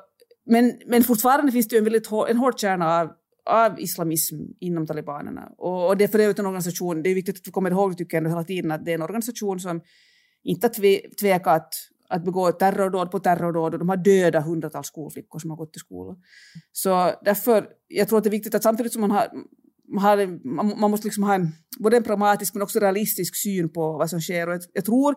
men, 0.45 0.73
men 0.85 1.03
fortfarande 1.03 1.51
finns 1.51 1.67
det 1.67 1.75
ju 1.75 1.77
en, 1.77 1.83
väldigt, 1.83 2.11
en 2.29 2.37
hård 2.37 2.59
kärna 2.59 2.99
av 2.99 3.09
av 3.45 3.79
islamism 3.79 4.35
inom 4.59 4.87
talibanerna. 4.87 5.51
Och, 5.57 5.87
och 5.87 5.97
det 5.97 6.03
är 6.03 6.07
för 6.07 6.19
övrigt 6.19 6.39
en 6.39 6.45
organisation, 6.45 7.03
det 7.03 7.09
är 7.09 7.15
viktigt 7.15 7.37
att 7.37 7.47
vi 7.47 7.51
kommer 7.51 7.71
ihåg 7.71 7.97
tycker 7.97 8.17
jag 8.17 8.29
hela 8.29 8.43
tiden 8.43 8.71
att 8.71 8.85
det 8.85 8.91
är 8.91 8.95
en 8.95 9.01
organisation 9.01 9.59
som 9.59 9.81
inte 10.43 10.67
har 10.67 11.15
tvekat 11.19 11.47
att, 11.47 11.73
att 12.09 12.25
begå 12.25 12.51
terrordåd 12.51 13.11
på 13.11 13.19
terrordåd 13.19 13.73
och 13.73 13.79
de 13.79 13.89
har 13.89 13.97
dödat 13.97 14.45
hundratals 14.45 14.87
skolflickor 14.87 15.39
som 15.39 15.49
har 15.49 15.57
gått 15.57 15.75
i 15.75 15.79
skolan. 15.79 16.15
Så 16.71 17.11
därför, 17.25 17.67
jag 17.87 18.07
tror 18.07 18.17
att 18.17 18.23
det 18.23 18.29
är 18.29 18.31
viktigt 18.31 18.55
att 18.55 18.63
samtidigt 18.63 18.93
som 18.93 19.01
man 19.01 19.11
har 19.11 19.27
man, 19.87 20.03
har, 20.03 20.79
man 20.79 20.91
måste 20.91 21.07
liksom 21.07 21.23
ha 21.23 21.35
en, 21.35 21.51
både 21.79 21.97
en 21.97 22.03
pragmatisk 22.03 22.53
men 22.53 22.63
också 22.63 22.79
realistisk 22.79 23.35
syn 23.35 23.69
på 23.73 23.97
vad 23.97 24.09
som 24.09 24.21
sker. 24.21 24.47
Och 24.47 24.53
jag, 24.53 24.61
jag 24.73 24.85
tror 24.85 25.15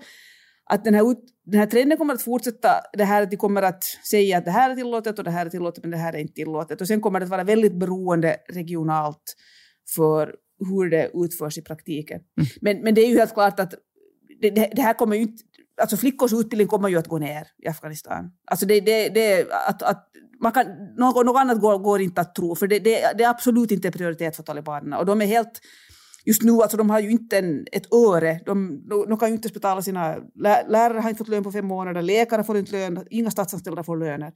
att 0.70 0.84
den 0.84 0.94
här, 0.94 1.16
den 1.44 1.60
här 1.60 1.66
trenden 1.66 1.98
kommer 1.98 2.14
att 2.14 2.22
fortsätta. 2.22 2.68
Det 2.92 3.04
här 3.04 3.22
att 3.22 3.30
de 3.30 3.36
kommer 3.36 3.62
att 3.62 3.84
säga 3.84 4.38
att 4.38 4.44
det 4.44 4.50
här 4.50 4.70
är 4.70 4.74
tillåtet 4.74 5.18
och 5.18 5.24
det 5.24 5.30
här 5.30 5.46
är 5.46 5.50
tillåtet 5.50 5.84
men 5.84 5.90
det 5.90 5.96
här 5.96 6.12
är 6.12 6.18
inte 6.18 6.34
tillåtet. 6.34 6.80
Och 6.80 6.86
sen 6.86 7.00
kommer 7.00 7.20
det 7.20 7.24
att 7.24 7.30
vara 7.30 7.44
väldigt 7.44 7.74
beroende 7.74 8.36
regionalt 8.48 9.36
för 9.94 10.34
hur 10.58 10.90
det 10.90 11.10
utförs 11.14 11.58
i 11.58 11.62
praktiken. 11.62 12.20
Mm. 12.20 12.48
Men, 12.60 12.82
men 12.82 12.94
det 12.94 13.00
är 13.00 13.08
ju 13.08 13.18
helt 13.18 13.34
klart 13.34 13.60
att 13.60 13.74
det, 14.40 14.50
det, 14.50 14.70
det, 14.76 14.82
här 14.82 14.94
kommer 14.94 15.16
ju 15.16 15.22
inte... 15.22 15.42
Alltså 15.80 15.96
flickors 15.96 16.32
utbildning 16.32 16.68
kommer 16.68 16.88
ju 16.88 16.98
att 16.98 17.08
gå 17.08 17.18
ner 17.18 17.46
i 17.62 17.68
Afghanistan. 17.68 18.32
Alltså 18.46 18.66
det, 18.66 18.80
det, 18.80 19.08
det, 19.08 19.46
att, 19.68 19.82
att 19.82 20.08
man 20.42 20.52
kan, 20.52 20.66
något, 20.96 21.26
något 21.26 21.40
annat 21.40 21.60
går, 21.60 21.78
går 21.78 22.00
inte 22.00 22.20
att 22.20 22.34
tro, 22.34 22.54
för 22.54 22.66
det, 22.66 22.78
det, 22.78 23.12
det 23.18 23.24
är 23.24 23.30
absolut 23.30 23.70
inte 23.70 23.90
prioritet 23.90 24.36
för 24.36 24.42
talibanerna. 24.42 24.98
Och 24.98 25.06
de 25.06 25.20
är 25.22 25.26
helt 25.26 25.60
just 26.26 26.42
nu, 26.42 26.52
alltså 26.52 26.76
de 26.76 26.90
har 26.90 27.00
ju 27.00 27.10
inte 27.10 27.38
en, 27.38 27.66
ett 27.72 27.92
öre. 27.92 28.40
De, 28.46 28.82
de 29.08 29.18
kan 29.18 29.28
ju 29.28 29.34
inte 29.34 29.48
betala 29.48 29.82
sina... 29.82 30.16
Lärare 30.68 30.98
har 30.98 31.08
inte 31.08 31.18
fått 31.18 31.28
lön 31.28 31.44
på 31.44 31.52
fem 31.52 31.66
månader, 31.66 32.02
läkare 32.02 32.44
får 32.44 32.56
inte 32.56 32.72
lön, 32.72 33.06
inga 33.10 33.30
statsanställda 33.30 33.82
får 33.82 33.96
löner. 33.96 34.32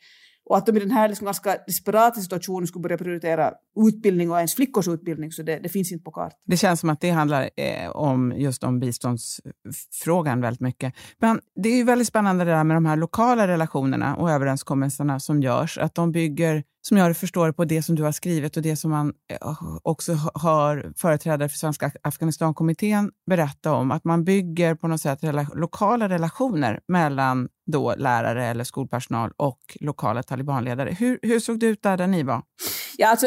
Och 0.51 0.57
att 0.57 0.67
de 0.67 0.77
i 0.77 0.81
den 0.81 0.91
här 0.91 1.09
liksom 1.09 1.25
ganska 1.25 1.57
desperata 1.67 2.21
situationen 2.21 2.67
skulle 2.67 2.83
börja 2.83 2.99
prioritera 2.99 3.53
utbildning 3.89 4.31
och 4.31 4.37
ens 4.37 4.55
flickors 4.55 4.89
utbildning, 4.89 5.33
så 5.33 5.43
det, 5.43 5.59
det 5.59 5.69
finns 5.69 5.93
inte 5.93 6.05
på 6.05 6.11
kartan. 6.11 6.39
Det 6.47 6.57
känns 6.57 6.81
som 6.81 6.91
att 6.91 7.01
det 7.01 7.11
handlar 7.11 7.51
eh, 7.57 7.91
om 7.91 8.33
just 8.37 8.65
om 8.65 8.81
biståndsfrågan 8.81 10.41
väldigt 10.41 10.61
mycket. 10.61 10.95
Men 11.19 11.41
det 11.63 11.69
är 11.69 11.77
ju 11.77 11.85
väldigt 11.85 12.09
spännande 12.09 12.45
det 12.45 12.51
där 12.51 12.65
med 12.65 12.77
de 12.77 12.87
här 12.87 12.97
lokala 12.97 13.49
relationerna 13.49 14.17
och 14.17 14.31
överenskommelserna 14.31 15.21
som 15.21 15.43
görs, 15.43 15.79
att 15.79 15.95
de 15.95 16.13
bygger 16.13 16.65
som 16.83 16.97
jag 16.97 17.17
förstår 17.17 17.53
på 17.53 17.65
det 17.65 17.83
som 17.83 17.95
du 17.95 18.03
har 18.03 18.13
skrivit 18.13 18.57
och 18.57 18.63
det 18.63 18.77
som 18.77 18.91
man 18.91 19.13
eh, 19.29 19.63
också 19.83 20.13
hör 20.35 20.93
företrädare 20.97 21.49
för 21.49 21.59
Svenska 21.59 21.91
Afghanistankommittén 22.03 23.11
berätta 23.27 23.73
om, 23.73 23.91
att 23.91 24.05
man 24.05 24.25
bygger 24.25 24.75
på 24.75 24.89
något 24.89 25.01
sätt 25.01 25.25
rela 25.25 25.47
lokala 25.55 26.09
relationer 26.09 26.81
mellan 26.89 27.49
då 27.67 27.95
lärare 27.97 28.47
eller 28.47 28.65
skolpersonal 28.65 29.33
och 29.37 29.61
lokala 29.81 30.23
talibanledare. 30.23 30.91
Hur, 30.91 31.19
hur 31.23 31.41
såg 31.41 31.59
det 31.59 31.67
ut 31.67 31.83
där, 31.83 31.97
där 31.97 32.07
ni 32.07 32.23
var? 32.23 32.43
Ja, 32.97 33.09
alltså, 33.09 33.27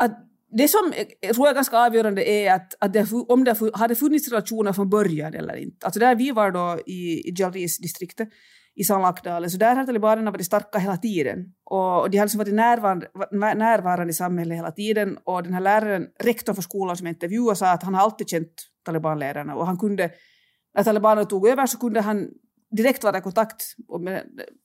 att 0.00 0.30
det 0.56 0.68
som 0.68 0.92
eh, 0.96 1.06
jag 1.20 1.34
tror 1.34 1.48
är 1.48 1.54
ganska 1.54 1.78
avgörande 1.78 2.30
är 2.30 2.54
att, 2.54 2.74
att 2.80 2.92
det, 2.92 3.12
om 3.12 3.44
det 3.44 3.56
hade 3.74 3.94
funnits 3.94 4.28
relationer 4.28 4.72
från 4.72 4.90
början 4.90 5.34
eller 5.34 5.56
inte. 5.56 5.86
Alltså 5.86 6.00
där 6.00 6.14
vi 6.14 6.30
var 6.30 6.50
då 6.50 6.80
i, 6.86 7.28
i 7.28 7.34
Jalris-distriktet, 7.36 8.28
i 8.76 8.84
Salakdalen. 8.84 9.50
Så 9.50 9.58
där 9.58 9.76
har 9.76 9.86
talibanerna 9.86 10.30
varit 10.30 10.46
starka 10.46 10.78
hela 10.78 10.96
tiden. 10.96 11.38
Och, 11.64 12.10
de 12.10 12.18
har 12.18 12.24
liksom 12.24 12.38
varit 12.38 12.54
närvarande, 12.54 13.08
närvarande 13.54 14.10
i 14.10 14.14
samhället 14.14 14.58
hela 14.58 14.70
tiden. 14.70 15.18
Och 15.24 15.42
den 15.42 15.54
här 15.54 15.60
läraren, 15.60 16.06
rektorn 16.20 16.54
för 16.54 16.62
skolan 16.62 16.96
som 16.96 17.06
jag 17.06 17.14
intervjuade, 17.14 17.56
sa 17.56 17.70
att 17.70 17.82
han 17.82 17.94
har 17.94 18.02
alltid 18.02 18.28
känt 18.28 18.52
talibanledarna. 18.84 19.54
Och 19.54 19.66
han 19.66 19.78
kunde, 19.78 20.10
när 20.74 20.84
talibanerna 20.84 21.24
tog 21.24 21.48
över 21.48 21.66
så 21.66 21.78
kunde 21.78 22.00
han 22.00 22.28
direkt 22.76 23.04
vara 23.04 23.18
i 23.18 23.20
kontakt 23.20 23.62
och, 23.88 24.00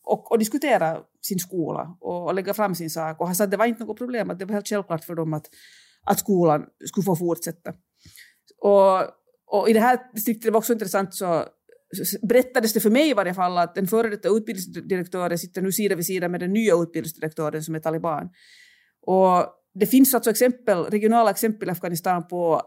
och, 0.04 0.32
och, 0.32 0.40
diskutera 0.40 0.98
sin 1.22 1.40
skola 1.40 1.98
och, 2.00 2.26
och, 2.26 2.34
lägga 2.34 2.54
fram 2.54 2.76
sin 2.76 2.90
sak. 2.90 3.22
Och 3.22 3.26
han 3.26 3.36
sa 3.36 3.44
att 3.44 3.52
det 3.52 3.58
var 3.58 3.66
inte 3.66 3.84
något 3.84 3.98
problem, 3.98 4.30
att 4.30 4.40
det 4.40 4.46
var 4.46 4.54
helt 4.54 4.68
självklart 4.68 5.04
för 5.04 5.16
dem 5.16 5.34
att, 5.34 5.46
att 6.06 6.20
skolan 6.20 6.66
skulle 6.86 7.06
få 7.06 7.16
fortsätta. 7.16 7.74
Och, 8.62 9.02
och 9.48 9.70
i 9.70 9.74
det 9.74 9.80
här 9.80 10.00
distriktet 10.14 10.54
var 10.54 10.58
också 10.58 10.74
intressant 10.74 11.16
så 11.16 11.46
berättades 12.22 12.74
det 12.74 12.80
för 12.80 12.90
mig 12.90 13.10
i 13.10 13.14
varje 13.14 13.34
fall 13.34 13.58
att 13.58 13.76
den 13.76 13.88
före 13.88 14.10
detta 14.10 14.30
utbildningsdirektören 14.30 15.38
sitter 15.38 15.62
nu 15.62 15.72
sida 15.72 15.96
vid 15.96 16.06
sida 16.06 16.30
med 16.30 16.40
den 16.40 16.54
nya 16.54 16.74
utbildningsdirektören 16.76 17.64
som 17.64 17.76
är 17.76 17.80
taliban. 17.80 18.30
Och 19.02 19.46
det 19.74 19.86
finns 19.86 20.14
alltså 20.14 20.30
exempel, 20.30 20.84
regionala 20.84 21.32
exempel 21.32 21.70
i 21.70 21.72
Afghanistan 21.72 22.28
på 22.28 22.62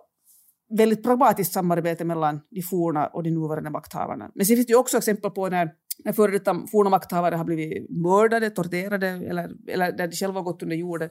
väldigt 0.79 1.03
pragmatiskt 1.03 1.53
samarbete 1.53 2.05
mellan 2.05 2.41
de 2.51 2.63
forna 2.63 3.07
och 3.07 3.23
de 3.23 3.31
nuvarande 3.31 3.71
makthavarna. 3.71 4.31
Men 4.35 4.47
sen 4.47 4.57
finns 4.57 4.67
det 4.67 4.75
också 4.75 4.99
exempel 4.99 5.31
på 5.31 5.49
när, 5.49 5.71
när 6.05 6.13
före 6.13 6.33
detta 6.33 6.67
forna 6.73 6.91
makthavare 6.91 7.35
har 7.35 7.45
blivit 7.45 7.91
mördade, 7.91 8.51
torterade 8.51 9.09
eller, 9.09 9.51
eller 9.69 9.93
där 9.93 10.09
de 10.09 10.17
själva 10.17 10.41
har 10.41 10.45
gått 10.45 10.63
under 10.63 10.77
jorden. 10.77 11.11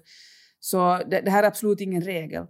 Så 0.60 0.98
det, 1.10 1.22
det 1.22 1.32
här 1.32 1.44
är 1.44 1.48
absolut 1.48 1.82
ingen 1.82 2.02
regel. 2.02 2.46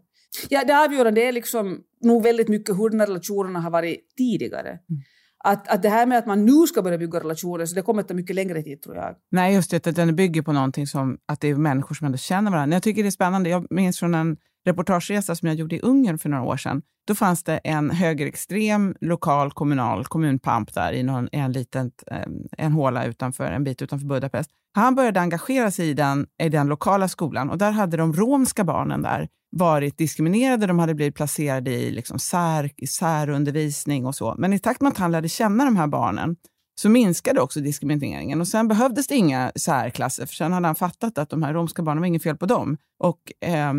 Ja, 0.50 0.64
det 0.64 0.84
avgörande 0.86 1.22
är 1.22 1.32
liksom 1.32 1.80
nog 2.02 2.24
väldigt 2.24 2.48
mycket 2.48 2.78
hur 2.78 2.90
de 2.90 3.00
här 3.00 3.08
relationerna 3.08 3.60
har 3.60 3.72
varit 3.72 4.16
tidigare. 4.18 4.70
Mm 4.70 5.02
att, 5.44 5.68
att 5.68 5.82
det 5.82 5.90
här 5.90 6.06
med 6.06 6.18
att 6.18 6.26
man 6.26 6.46
nu 6.46 6.68
ska 6.68 6.82
börja 6.82 6.98
bygga 6.98 7.20
relationer, 7.20 7.66
så 7.66 7.76
det 7.76 7.82
kommer 7.82 8.02
att 8.02 8.08
ta 8.08 8.14
mycket 8.14 8.36
längre 8.36 8.62
tid 8.64 8.82
tror 8.82 8.96
jag. 8.96 9.16
Nej, 9.32 9.54
just 9.54 9.72
det, 9.72 9.88
att 9.88 9.96
den 9.96 10.16
bygger 10.16 10.42
på 10.42 10.52
någonting 10.52 10.88
som 10.88 11.18
att 11.26 11.42
det 11.42 11.48
är 11.48 11.56
människor 11.56 11.96
som 11.96 12.06
ändå 12.06 12.18
känner 12.18 12.52
varandra. 12.52 12.76
Jag 12.76 12.84
tycker 12.84 13.04
det 13.04 13.10
är 13.10 13.12
spännande. 13.12 13.50
Jag 13.50 13.68
minns 13.70 14.00
från 14.00 14.16
en 14.16 14.38
reportageresa 14.66 15.36
som 15.36 15.48
jag 15.48 15.58
gjorde 15.58 15.76
i 15.76 15.80
Ungern 15.80 16.18
för 16.18 16.30
några 16.30 16.44
år 16.44 16.58
sedan. 16.58 16.82
Då 17.08 17.16
fanns 17.16 17.44
det 17.44 17.58
en 17.58 17.90
högerextrem 17.90 18.96
lokal 19.02 19.52
kommunal 19.52 20.06
kommunpamp 20.06 20.74
där 20.74 20.94
i 20.94 21.04
någon, 21.04 21.30
en 21.32 21.52
liten 21.52 21.92
ehm, 22.12 22.48
en 22.58 22.72
håla 22.72 23.06
utanför, 23.06 23.52
en 23.52 23.64
bit 23.64 23.82
utanför 23.82 24.08
Budapest. 24.08 24.50
Han 24.74 24.96
började 24.96 25.22
engagera 25.22 25.72
sig 25.72 25.90
i 25.90 25.94
den, 25.94 26.28
i 26.44 26.50
den 26.50 26.68
lokala 26.68 27.08
skolan 27.08 27.50
och 27.50 27.58
där 27.58 27.72
hade 27.72 27.98
de 27.98 28.14
romska 28.14 28.64
barnen 28.64 29.02
där 29.02 29.28
varit 29.52 29.98
diskriminerade. 29.98 30.68
De 30.68 30.80
hade 30.80 30.94
blivit 30.94 31.16
placerade 31.16 31.72
i 31.72 31.92
liksom 31.92 32.20
sär, 32.20 32.72
i 32.78 32.88
särundervisning 32.88 34.06
och 34.06 34.16
så. 34.16 34.36
Men 34.38 34.54
i 34.54 34.60
takt 34.60 34.82
med 34.82 34.92
att 34.92 34.98
han 34.98 35.12
lärde 35.12 35.30
känna 35.30 35.66
de 35.66 35.76
här 35.76 35.88
barnen 35.88 36.36
så 36.82 36.90
minskade 36.90 37.42
också 37.42 37.60
diskrimineringen. 37.60 38.42
Och 38.42 38.48
sen 38.48 38.68
behövdes 38.68 39.08
det 39.08 39.16
inga 39.16 39.52
särklasser, 39.56 40.26
för 40.26 40.36
sen 40.36 40.54
hade 40.54 40.68
han 40.68 40.76
fattat 40.76 41.18
att 41.18 41.30
de 41.30 41.44
här 41.44 41.54
romska 41.54 41.82
barnen 41.82 42.02
var 42.02 42.08
inget 42.08 42.24
fel 42.24 42.38
på 42.38 42.46
dem. 42.46 42.78
Och 43.00 43.48
eh, 43.48 43.74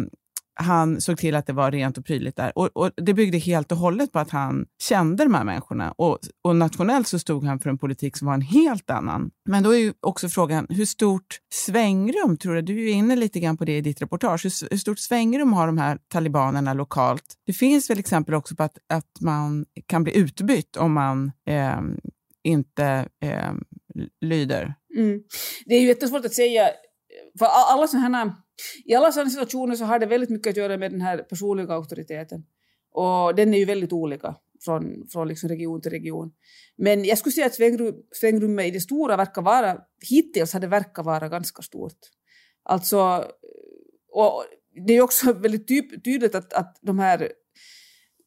han 0.55 1.01
såg 1.01 1.19
till 1.19 1.35
att 1.35 1.47
det 1.47 1.53
var 1.53 1.71
rent 1.71 1.99
och 1.99 2.05
prydligt 2.05 2.37
där. 2.37 2.59
Och, 2.59 2.77
och, 2.77 2.91
Det 2.97 3.15
byggde 3.15 3.39
helt 3.39 3.73
och 3.73 3.79
hållet 3.79 4.13
på 4.13 4.19
att 4.19 4.31
han 4.31 4.67
kände 4.83 5.25
de 5.25 5.35
här 5.35 5.45
människorna. 5.45 5.93
Och, 5.93 6.19
och, 6.45 6.57
nationellt 6.57 7.09
så 7.09 7.19
stod 7.19 7.45
han 7.45 7.59
för 7.61 7.71
en 7.71 7.79
politik 7.79 8.17
som 8.17 8.27
var 8.27 8.35
en 8.35 8.41
helt 8.41 8.91
annan. 8.91 9.31
Men 9.49 9.63
då 9.63 9.71
är 9.75 9.79
ju 9.79 9.93
också 10.01 10.29
frågan, 10.29 10.67
hur 10.69 10.87
stort 10.87 11.39
svängrum 11.55 12.37
tror 12.37 12.55
du? 12.55 12.63
Du 12.63 12.77
är 12.77 12.83
ju 12.83 12.91
inne 12.91 13.17
lite 13.17 13.41
grann 13.41 13.57
på 13.57 13.65
det 13.65 13.77
i 13.77 13.81
ditt 13.81 14.03
reportage. 14.03 14.45
Hur, 14.45 14.71
hur 14.71 14.79
stort 14.79 14.99
svängrum 14.99 15.53
har 15.53 15.67
de 15.67 15.79
här 15.79 15.99
talibanerna 16.09 16.75
lokalt? 16.75 17.25
Det 17.47 17.53
finns 17.53 17.91
väl 17.91 17.99
exempel 17.99 18.35
också 18.35 18.57
på 18.57 18.63
att, 18.63 18.79
att 18.93 19.21
man 19.21 19.65
kan 19.87 20.05
bli 20.05 20.17
utbytt 20.17 20.77
om 20.77 20.93
man 20.93 21.33
eh, 21.49 21.81
inte 22.45 23.09
eh, 23.23 23.53
lyder. 24.21 24.75
Mm. 24.97 25.23
Det 25.67 25.75
är 25.75 25.81
ju 25.81 25.87
jättesvårt 25.87 26.25
att 26.25 26.35
säga, 26.35 26.69
för 27.39 27.47
alla 27.47 27.89
sådana 27.89 28.19
här 28.19 28.33
i 28.85 28.95
alla 28.95 29.13
sådana 29.13 29.31
situationer 29.31 29.75
så 29.75 29.85
har 29.85 29.99
det 29.99 30.07
väldigt 30.07 30.31
mycket 30.31 30.51
att 30.51 30.57
göra 30.57 30.77
med 30.77 30.91
den 30.91 31.01
här 31.01 31.19
personliga 31.19 31.75
auktoriteten. 31.75 32.45
Och 32.95 33.35
den 33.35 33.55
är 33.55 33.59
ju 33.59 33.65
väldigt 33.65 33.93
olika 33.93 34.37
från, 34.65 35.07
från 35.13 35.29
liksom 35.29 35.49
region 35.49 35.81
till 35.81 35.91
region. 35.91 36.33
Men 36.77 37.05
jag 37.05 37.19
skulle 37.19 37.33
säga 37.33 37.47
att 37.47 37.55
svängrum, 37.55 37.95
svängrummet 38.21 38.67
i 38.67 38.71
det 38.71 38.81
stora 38.81 39.17
verkar 39.17 39.43
vara, 39.43 39.79
hittills 40.11 40.53
har 40.53 40.61
det 40.61 40.67
verkat 40.67 41.07
vara 41.07 41.29
ganska 41.29 41.63
stort. 41.63 41.99
Alltså, 42.63 43.25
och 44.13 44.45
det 44.87 44.93
är 44.93 45.01
också 45.01 45.33
väldigt 45.33 45.69
typ, 45.69 46.05
tydligt 46.05 46.35
att, 46.35 46.53
att 46.53 46.79
de 46.83 46.99
här 46.99 47.33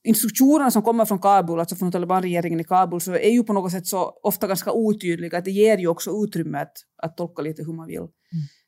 instruktionerna 0.04 0.72
som 0.72 0.82
kommer 0.82 1.06
från 1.06 1.20
Kabul, 1.20 1.60
alltså 1.60 1.76
från 1.76 1.92
talibanregeringen 1.92 2.60
i 2.60 2.64
Kabul, 2.64 3.02
så 3.02 3.14
är 3.14 3.30
ju 3.30 3.44
på 3.44 3.54
något 3.54 3.72
sätt 3.72 3.88
så 3.88 4.20
ofta 4.24 4.48
ganska 4.48 4.72
otydliga, 4.72 5.38
att 5.38 5.46
det 5.46 5.52
ger 5.52 5.78
ju 5.78 5.88
också 5.88 6.12
utrymme 6.24 6.58
att, 6.58 6.74
att 7.04 7.18
tolka 7.18 7.42
lite 7.42 7.64
hur 7.64 7.74
man 7.74 7.88
vill. 7.88 7.98
Mm. 7.98 8.12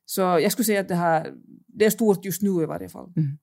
Så 0.09 0.21
jag 0.21 0.51
skulle 0.51 0.65
säga 0.65 0.79
att 0.79 0.87
det, 0.87 0.95
här, 0.95 1.33
det 1.67 1.85
är 1.85 1.89
stort 1.89 2.25
just 2.25 2.41
nu 2.41 2.49
i 2.49 2.65
varje 2.65 2.89
fall. 2.89 3.13
Mm. 3.17 3.37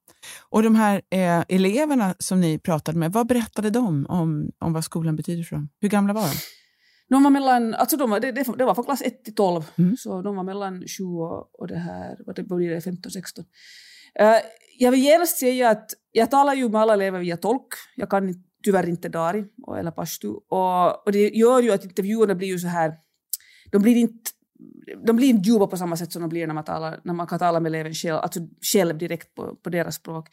Och 0.48 0.62
de 0.62 0.74
här 0.74 1.02
eh, 1.10 1.44
eleverna 1.48 2.14
som 2.18 2.40
ni 2.40 2.58
pratade 2.58 2.98
med, 2.98 3.12
vad 3.12 3.26
berättade 3.26 3.70
de 3.70 4.06
om, 4.06 4.50
om 4.58 4.72
vad 4.72 4.84
skolan 4.84 5.16
betyder 5.16 5.42
för 5.42 5.56
dem? 5.56 5.68
Hur 5.80 5.88
gamla 5.88 6.12
var 6.12 6.22
de? 6.22 6.34
De 7.08 7.22
var 7.22 7.30
mellan, 7.30 7.74
alltså 7.74 7.96
de, 7.96 8.10
det, 8.10 8.32
det, 8.32 8.44
det 8.58 8.64
var 8.64 8.74
från 8.74 8.84
klass 8.84 9.02
1 9.02 9.24
till 9.24 9.34
12, 9.34 9.62
mm. 9.76 9.96
så 9.96 10.22
de 10.22 10.36
var 10.36 10.42
mellan 10.42 10.88
20 10.88 11.46
och 11.52 11.68
det 11.68 11.78
här, 11.78 12.16
vad 12.26 12.36
det 12.36 12.42
blir 12.42 12.70
det, 12.70 12.80
15, 12.80 13.10
16. 13.10 13.44
Uh, 14.20 14.26
jag 14.78 14.90
vill 14.90 15.00
genast 15.00 15.38
säga 15.38 15.70
att 15.70 15.90
jag 16.12 16.30
talar 16.30 16.54
ju 16.54 16.68
med 16.68 16.80
alla 16.80 16.94
elever 16.94 17.18
via 17.18 17.36
tolk. 17.36 17.68
Jag 17.96 18.10
kan 18.10 18.34
tyvärr 18.64 18.88
inte 18.88 19.08
dari 19.08 19.44
eller 19.78 19.90
pashtu. 19.90 20.28
Och, 20.28 21.06
och 21.06 21.12
det 21.12 21.28
gör 21.28 21.62
ju 21.62 21.72
att 21.72 21.84
intervjuerna 21.84 22.34
blir 22.34 22.48
ju 22.48 22.58
så 22.58 22.68
här, 22.68 22.94
de 23.72 23.82
blir 23.82 23.96
inte 23.96 24.30
de 25.06 25.16
blir 25.16 25.28
inte 25.28 25.48
djupa 25.48 25.66
på 25.66 25.76
samma 25.76 25.96
sätt 25.96 26.12
som 26.12 26.22
de 26.22 26.28
blir 26.28 26.46
när 26.46 26.54
man, 26.54 26.64
talar, 26.64 27.00
när 27.04 27.14
man 27.14 27.26
kan 27.26 27.38
tala 27.38 27.60
med 27.60 27.70
eleven 27.70 27.94
själv, 27.94 28.16
alltså 28.16 28.40
själv 28.72 28.98
direkt 28.98 29.34
på, 29.34 29.56
på 29.56 29.70
deras 29.70 29.94
språk. 29.94 30.28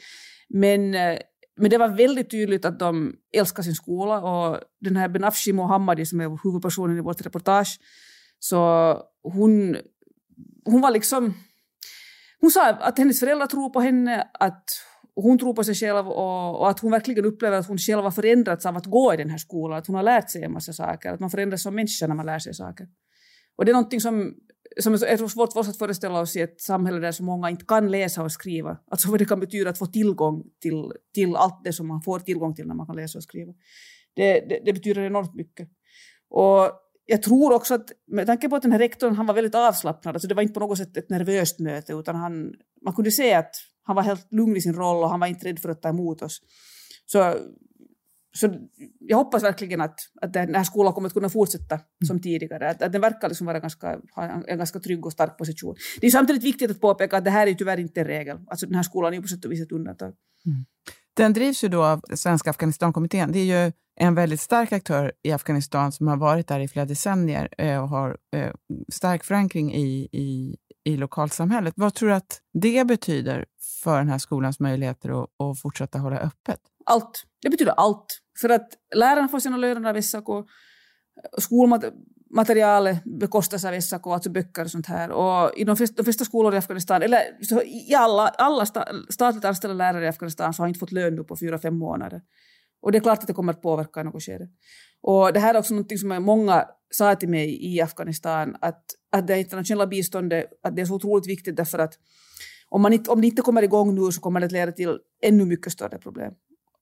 Men, 0.50 0.96
eh, 0.96 1.20
men 1.58 1.70
det 1.70 1.78
var 1.78 1.90
väldigt 1.90 2.32
tydligt 2.32 2.66
att 2.66 2.80
de 2.80 3.16
älskar 3.34 3.64
sin 3.64 3.76
skola 3.76 4.22
och 4.22 4.60
den 4.82 4.96
här 4.96 5.10
Benafshi 5.10 5.54
Mohammadi 5.54 6.06
som 6.06 6.22
är 6.22 6.40
huvudpersonen 6.44 6.98
i 6.98 7.02
vårt 7.02 7.26
reportage, 7.26 7.80
så 8.40 8.98
hon, 9.24 9.78
hon 10.66 10.82
var 10.82 10.92
liksom... 10.92 11.34
Hon 12.40 12.52
sa 12.52 12.70
att 12.70 12.98
hennes 12.98 13.20
föräldrar 13.20 13.48
tror 13.48 13.70
på 13.70 13.80
henne, 13.80 14.28
att 14.34 14.66
hon 15.16 15.38
tror 15.38 15.54
på 15.54 15.64
sig 15.64 15.76
själv 15.76 16.08
och, 16.08 16.60
och, 16.60 16.70
att 16.70 16.80
hon 16.80 16.92
verkligen 16.92 17.26
upplever 17.26 17.58
att 17.58 17.68
hon 17.68 17.78
själv 17.78 18.04
har 18.04 18.12
förändrats 18.12 18.66
av 18.66 18.78
att 18.78 18.86
gå 18.86 19.14
i 19.14 19.18
den 19.18 19.30
här 19.30 19.38
skolan, 19.38 19.78
att 19.78 19.88
hon 19.88 19.96
har 19.96 20.04
lärt 20.04 20.30
sig 20.30 20.44
en 20.44 20.54
massa 20.54 20.74
saker, 20.74 21.14
att 21.14 21.20
man 21.20 21.30
förändras 21.30 21.64
som 21.64 21.76
människa 21.76 22.08
när 22.08 22.16
man 22.16 22.26
lär 22.26 22.40
sig 22.40 22.54
saker. 22.54 22.88
Och 23.62 23.66
det 23.66 23.72
är 23.72 23.74
någonting 23.74 24.02
som, 24.02 24.36
som 24.80 24.94
är 24.94 25.28
svårt 25.28 25.54
för 25.54 25.60
oss 25.60 25.70
att 25.70 25.78
föreställa 25.78 26.20
oss 26.22 26.36
i 26.36 26.42
ett 26.42 26.62
samhälle 26.62 27.00
där 27.00 27.12
så 27.12 27.24
många 27.24 27.50
inte 27.50 27.66
kan 27.66 27.92
läsa 27.92 28.24
och 28.24 28.32
skriva. 28.32 28.78
Alltså 28.92 29.12
vad 29.12 29.20
det 29.20 29.26
kan 29.26 29.40
betyda 29.40 29.70
att 29.70 29.78
få 29.78 29.86
tillgång 29.86 30.44
till, 30.62 30.92
till 31.14 31.36
allt 31.36 31.64
det 31.64 31.74
som 31.74 31.88
man 31.88 32.02
får 32.02 32.20
tillgång 32.20 32.56
till 32.56 32.68
när 32.68 32.76
man 32.76 32.86
kan 32.86 32.96
läsa 32.96 33.18
och 33.18 33.24
skriva. 33.24 33.54
Det, 34.16 34.34
det, 34.50 34.62
det 34.66 34.74
betyder 34.74 35.02
enormt 35.02 35.36
mycket. 35.36 35.70
Och 36.30 36.72
jag 37.06 37.24
tror 37.24 37.54
också 37.54 37.74
att 37.74 37.92
med 38.08 38.28
tanke 38.28 38.50
på 38.50 38.56
att 38.56 38.62
den 38.62 38.72
här 38.72 38.80
rektorn 38.80 39.16
han 39.16 39.26
var 39.26 39.34
väldigt 39.34 39.56
avslappnad, 39.56 40.16
alltså 40.16 40.28
det 40.28 40.36
var 40.36 40.42
inte 40.42 40.54
på 40.54 40.60
något 40.60 40.78
sätt 40.78 40.98
ett 40.98 41.10
nervöst 41.10 41.60
möte 41.60 41.94
utan 41.94 42.16
han, 42.16 42.54
man 42.86 42.94
kunde 42.94 43.12
se 43.12 43.34
att 43.34 43.56
han 43.84 43.96
var 43.96 44.04
helt 44.04 44.34
lugn 44.34 44.58
i 44.58 44.62
sin 44.62 44.76
roll 44.76 45.04
och 45.04 45.10
han 45.10 45.20
var 45.20 45.28
inte 45.28 45.48
rädd 45.48 45.60
för 45.60 45.70
att 45.70 45.82
ta 45.82 45.90
emot 45.90 46.22
oss. 46.22 46.42
Så 47.06 47.36
så 48.34 48.54
jag 49.00 49.18
hoppas 49.18 49.44
verkligen 49.44 49.82
att, 49.82 50.00
att 50.22 50.34
den 50.34 50.56
här 50.56 50.64
skolan 50.64 50.94
kommer 50.94 51.08
att 51.08 51.14
kunna 51.14 51.30
fortsätta 51.30 51.76
mm. 51.76 52.08
som 52.08 52.22
tidigare. 52.22 52.70
Att, 52.70 52.82
att 52.82 52.92
den 52.92 53.02
verkar 53.02 53.30
liksom 53.30 53.48
vara 53.48 53.60
ganska, 53.60 54.00
ha 54.16 54.24
en, 54.24 54.46
en, 54.48 54.58
ganska 54.58 54.80
trygg 54.80 55.06
och 55.06 55.12
stark 55.12 55.38
position. 55.38 55.76
Det 56.02 56.08
är 56.08 56.12
samtidigt 56.12 56.44
viktigt 56.44 56.72
att 56.72 56.82
påpeka 56.82 57.18
att 57.18 57.26
det 57.26 57.32
här 57.32 57.48
är 57.48 57.54
tyvärr 57.54 57.80
inte 57.80 58.02
en 58.02 58.08
regel. 58.08 58.38
Alltså 58.48 58.66
den 58.66 58.76
här 58.76 58.84
skolan 58.84 59.14
är 59.14 59.22
på 59.22 59.28
sätt 59.28 59.46
och 59.46 59.52
vis 59.52 59.62
ett 59.62 59.72
undantag. 59.72 60.14
Mm. 60.46 60.66
Den 61.14 61.34
drivs 61.34 61.64
ju 61.64 61.68
då 61.68 61.84
av 61.84 62.02
Svenska 62.16 62.50
Afghanistankommittén. 62.50 63.32
Det 63.32 63.40
är 63.40 63.66
ju 63.66 63.72
en 64.00 64.16
väldigt 64.16 64.42
stark 64.42 64.72
aktör 64.72 65.12
i 65.24 65.32
Afghanistan 65.32 65.92
som 65.92 66.08
har 66.08 66.18
varit 66.18 66.48
där 66.48 66.60
i 66.60 66.68
flera 66.68 66.86
decennier 66.86 67.50
eh, 67.58 67.84
och 67.84 67.90
har 67.90 68.18
eh, 68.36 68.52
stark 68.92 69.24
förankring 69.24 69.74
i, 69.74 70.10
i, 70.12 70.58
i 70.84 70.98
lokalsamhället. 70.98 71.74
Vad 71.78 71.94
tror 71.94 72.10
du 72.10 72.16
att 72.16 72.42
det 72.54 72.88
betyder 72.88 73.46
för 73.84 73.98
den 73.98 74.10
här 74.10 74.18
skolans 74.18 74.60
möjligheter 74.60 75.24
att, 75.24 75.30
att 75.44 75.62
fortsätta 75.62 76.00
hålla 76.00 76.20
öppet? 76.20 76.60
Allt. 76.86 77.26
Det 77.42 77.50
betyder 77.50 77.72
allt. 77.72 78.22
För 78.42 78.50
att 78.50 78.70
lärarna 78.96 79.28
får 79.28 79.40
sina 79.40 79.58
löner 79.58 79.90
av 79.90 80.02
SAK, 80.02 80.26
skolmaterialet 81.38 83.04
bekostas 83.04 83.66
av 83.66 83.80
SAK, 83.80 84.08
alltså 84.08 84.30
böcker 84.30 84.64
och 84.64 84.72
sånt 84.72 84.88
här. 84.88 85.12
Och 85.12 85.58
i 85.58 85.64
de 85.64 85.78
flesta, 85.78 85.96
de 85.98 86.04
flesta 86.04 86.26
skolor 86.26 86.54
i 86.54 86.58
Afghanistan, 86.58 87.02
eller 87.02 87.20
i 87.90 87.96
alla, 87.96 88.28
alla 88.28 88.66
statligt 89.10 89.46
anställda 89.46 89.74
lärare 89.74 90.06
i 90.06 90.08
Afghanistan 90.08 90.54
så 90.54 90.64
har 90.64 90.68
inte 90.68 90.80
fått 90.80 90.92
lön 90.92 91.16
nu 91.16 91.24
på 91.24 91.36
fyra, 91.36 91.60
fem 91.60 91.78
månader. 91.78 92.22
Och 92.82 92.92
det 92.92 92.98
är 92.98 93.00
klart 93.00 93.20
att 93.20 93.28
det 93.28 93.34
kommer 93.34 93.54
att 93.54 93.62
påverka 93.62 94.02
i 94.02 94.04
något 94.04 94.24
skede. 94.24 94.48
Och 95.02 95.34
det 95.34 95.40
här 95.40 95.54
är 95.54 95.60
också 95.60 95.74
något 95.74 96.00
som 96.00 96.24
många 96.24 96.66
sa 96.90 97.16
till 97.16 97.30
mig 97.30 97.74
i 97.74 97.82
Afghanistan, 97.82 98.56
att, 98.62 98.84
att 99.12 99.28
det 99.28 99.40
internationella 99.40 99.88
biståndet 99.88 100.46
att 100.64 100.76
det 100.76 100.82
är 100.82 100.86
så 100.86 100.96
otroligt 100.96 101.28
viktigt 101.28 101.56
därför 101.56 101.80
att 101.80 101.94
om, 102.70 102.82
man 102.82 102.94
inte, 102.94 103.12
om 103.12 103.22
det 103.22 103.28
inte 103.28 103.42
kommer 103.42 103.64
igång 103.64 103.96
nu 103.96 104.12
så 104.12 104.22
kommer 104.22 104.40
det 104.40 104.46
att 104.46 104.52
leda 104.52 104.72
till 104.72 104.98
ännu 105.24 105.46
mycket 105.46 105.74
större 105.74 105.98
problem 105.98 106.34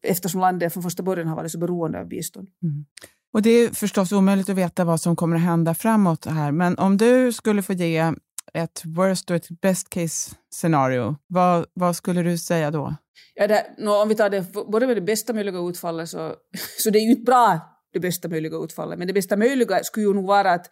eftersom 0.03 0.41
landet 0.41 0.73
från 0.73 0.83
första 0.83 1.03
början 1.03 1.27
har 1.27 1.35
varit 1.35 1.51
så 1.51 1.57
beroende 1.57 1.99
av 1.99 2.07
bistånd. 2.07 2.47
Mm. 2.63 2.85
Och 3.33 3.41
Det 3.41 3.49
är 3.49 3.69
förstås 3.69 4.11
omöjligt 4.11 4.49
att 4.49 4.55
veta 4.55 4.85
vad 4.85 5.01
som 5.01 5.15
kommer 5.15 5.35
att 5.35 5.41
hända 5.41 5.73
framåt 5.73 6.25
här, 6.25 6.51
men 6.51 6.77
om 6.77 6.97
du 6.97 7.31
skulle 7.33 7.61
få 7.61 7.73
ge 7.73 8.13
ett 8.53 8.81
worst 8.85 9.29
och 9.29 9.35
ett 9.35 9.61
best 9.61 9.89
case 9.89 10.35
scenario, 10.51 11.15
vad, 11.27 11.65
vad 11.73 11.95
skulle 11.95 12.21
du 12.21 12.37
säga 12.37 12.71
då? 12.71 12.95
Ja, 13.35 13.47
det, 13.47 13.65
no, 13.77 13.89
om 13.89 14.09
vi 14.09 14.15
tar 14.15 14.29
det 14.29 14.53
både 14.71 14.87
med 14.87 14.97
det 14.97 15.01
bästa 15.01 15.33
möjliga 15.33 15.59
utfallet 15.59 16.09
så, 16.09 16.35
så 16.79 16.89
det 16.89 16.99
är 16.99 17.03
ju 17.03 17.11
inte 17.11 17.23
bra 17.23 17.59
det 17.93 17.99
bästa 17.99 18.27
möjliga 18.27 18.57
utfallet, 18.57 18.99
men 18.99 19.07
det 19.07 19.13
bästa 19.13 19.37
möjliga 19.37 19.83
skulle 19.83 20.05
ju 20.05 20.13
nog 20.13 20.27
vara 20.27 20.51
att, 20.51 20.69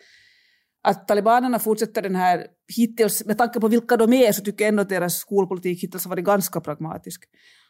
att 0.83 1.07
talibanerna 1.07 1.59
fortsätter 1.59 2.01
den 2.01 2.15
här 2.15 2.47
hittills, 2.75 3.25
med 3.25 3.37
tanke 3.37 3.59
på 3.59 3.67
vilka 3.67 3.97
de 3.97 4.13
är 4.13 4.31
så 4.31 4.43
tycker 4.43 4.63
jag 4.65 4.69
ändå 4.69 4.81
att 4.81 4.89
deras 4.89 5.17
skolpolitik 5.17 5.83
hittills 5.83 6.05
har 6.05 6.09
varit 6.09 6.25
ganska 6.25 6.61
pragmatisk 6.61 7.23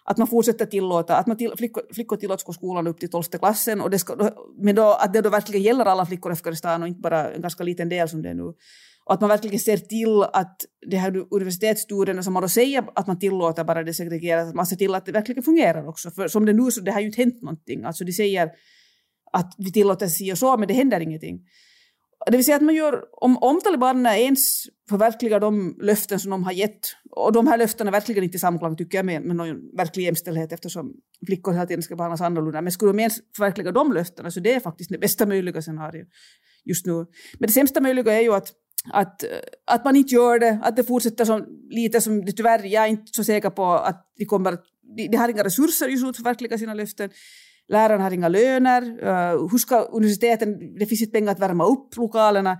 att 0.09 0.17
man 0.17 0.27
fortsätter 0.27 0.65
tillåta, 0.65 1.17
att 1.17 1.27
man 1.27 1.37
till, 1.37 1.53
flickor, 1.57 1.83
flickor 1.93 2.17
tillåts 2.17 2.43
gå 2.43 2.53
skolan 2.53 2.87
upp 2.87 2.99
till 2.99 3.09
tolfte 3.09 3.37
klassen, 3.37 3.81
och 3.81 3.89
det 3.89 3.99
ska, 3.99 4.31
men 4.57 4.75
då, 4.75 4.93
att 4.93 5.13
det 5.13 5.21
då 5.21 5.29
verkligen 5.29 5.61
gäller 5.61 5.85
alla 5.85 6.05
flickor 6.05 6.31
i 6.31 6.33
Afghanistan 6.33 6.81
och 6.81 6.87
inte 6.87 6.99
bara 7.01 7.33
en 7.33 7.41
ganska 7.41 7.63
liten 7.63 7.89
del 7.89 8.09
som 8.09 8.21
det 8.21 8.29
är 8.29 8.33
nu. 8.33 8.43
Och 9.05 9.13
att 9.13 9.21
man 9.21 9.29
verkligen 9.29 9.59
ser 9.59 9.77
till 9.77 10.23
att 10.23 10.61
de 10.89 10.97
här 10.97 11.25
universitetsstudierna 11.31 12.23
som 12.23 12.33
man 12.33 12.41
då 12.41 12.49
säger 12.49 12.85
att 12.95 13.07
man 13.07 13.19
tillåter 13.19 13.63
bara 13.63 13.83
det 13.83 13.93
segregerat, 13.93 14.47
att 14.47 14.55
man 14.55 14.65
ser 14.65 14.75
till 14.75 14.95
att 14.95 15.05
det 15.05 15.11
verkligen 15.11 15.43
fungerar 15.43 15.87
också. 15.87 16.11
För 16.11 16.27
som 16.27 16.45
det 16.45 16.53
nu 16.53 16.71
så 16.71 16.81
det 16.81 16.91
har 16.91 16.99
ju 16.99 17.05
inte 17.07 17.21
hänt 17.21 17.41
någonting. 17.41 17.83
Alltså 17.83 18.03
de 18.03 18.11
säger 18.11 18.49
att 19.31 19.53
vi 19.57 19.71
tillåter 19.71 20.07
si 20.07 20.33
och 20.33 20.37
så, 20.37 20.57
men 20.57 20.67
det 20.67 20.73
händer 20.73 20.99
ingenting. 20.99 21.39
Det 22.31 22.37
vill 22.37 22.45
säga 22.45 22.55
att 22.55 22.61
man 22.61 22.75
gör, 22.75 23.03
om, 23.11 23.37
om 23.37 23.61
talibanerna 23.61 24.17
ens 24.17 24.63
förverkligar 24.89 25.39
de 25.39 25.77
löften 25.81 26.19
som 26.19 26.31
de 26.31 26.43
har 26.43 26.51
gett, 26.51 26.79
och 27.11 27.33
de 27.33 27.47
här 27.47 27.57
löftena 27.57 27.89
är 27.89 27.91
verkligen 27.91 28.23
inte 28.23 28.35
i 28.35 28.39
samklang 28.39 28.75
tycker 28.75 28.97
jag 28.97 29.05
med, 29.05 29.21
med 29.21 29.35
någon 29.35 29.75
verklig 29.77 30.03
jämställdhet 30.03 30.51
eftersom 30.51 30.93
flickor 31.25 31.51
hela 31.53 31.65
tiden 31.65 31.83
ska 31.83 31.95
behandlas 31.95 32.21
annorlunda, 32.21 32.61
men 32.61 32.71
skulle 32.71 32.91
de 32.91 32.99
ens 32.99 33.17
förverkliga 33.35 33.71
de 33.71 33.93
löftena 33.93 34.31
så 34.31 34.39
det 34.39 34.53
är 34.53 34.59
faktiskt 34.59 34.89
det 34.89 34.97
bästa 34.97 35.25
möjliga 35.25 35.61
scenariot 35.61 36.07
just 36.65 36.85
nu. 36.85 36.93
Men 37.39 37.47
det 37.47 37.53
sämsta 37.53 37.81
möjliga 37.81 38.13
är 38.13 38.21
ju 38.21 38.33
att 38.33 38.53
att, 38.89 39.23
att 39.65 39.85
man 39.85 39.95
inte 39.95 40.13
gör 40.13 40.39
det, 40.39 40.59
att 40.63 40.75
det 40.75 40.83
fortsätter 40.83 41.25
som, 41.25 41.45
lite 41.69 42.01
som 42.01 42.25
det 42.25 42.31
tyvärr, 42.31 42.63
jag 42.63 42.83
är 42.83 42.87
inte 42.87 43.11
så 43.11 43.23
säker 43.23 43.49
på 43.49 43.65
att 43.65 44.13
de 44.17 44.25
kommer 44.25 44.51
att, 44.51 44.63
de, 44.97 45.07
de 45.07 45.17
har 45.17 45.29
inga 45.29 45.43
resurser 45.43 45.87
just 45.87 46.03
nu 46.03 46.09
att 46.09 46.15
förverkliga 46.15 46.57
sina 46.57 46.73
löften 46.73 47.09
lärarna 47.67 48.03
har 48.03 48.11
inga 48.11 48.29
löner, 48.29 48.81
uh, 48.83 49.49
hur 49.51 49.57
ska 49.57 49.81
universiteten, 49.81 50.75
det 50.79 50.85
finns 50.85 51.01
inte 51.01 51.11
pengar 51.11 51.31
att 51.31 51.39
värma 51.39 51.65
upp 51.65 51.97
lokalerna. 51.97 52.57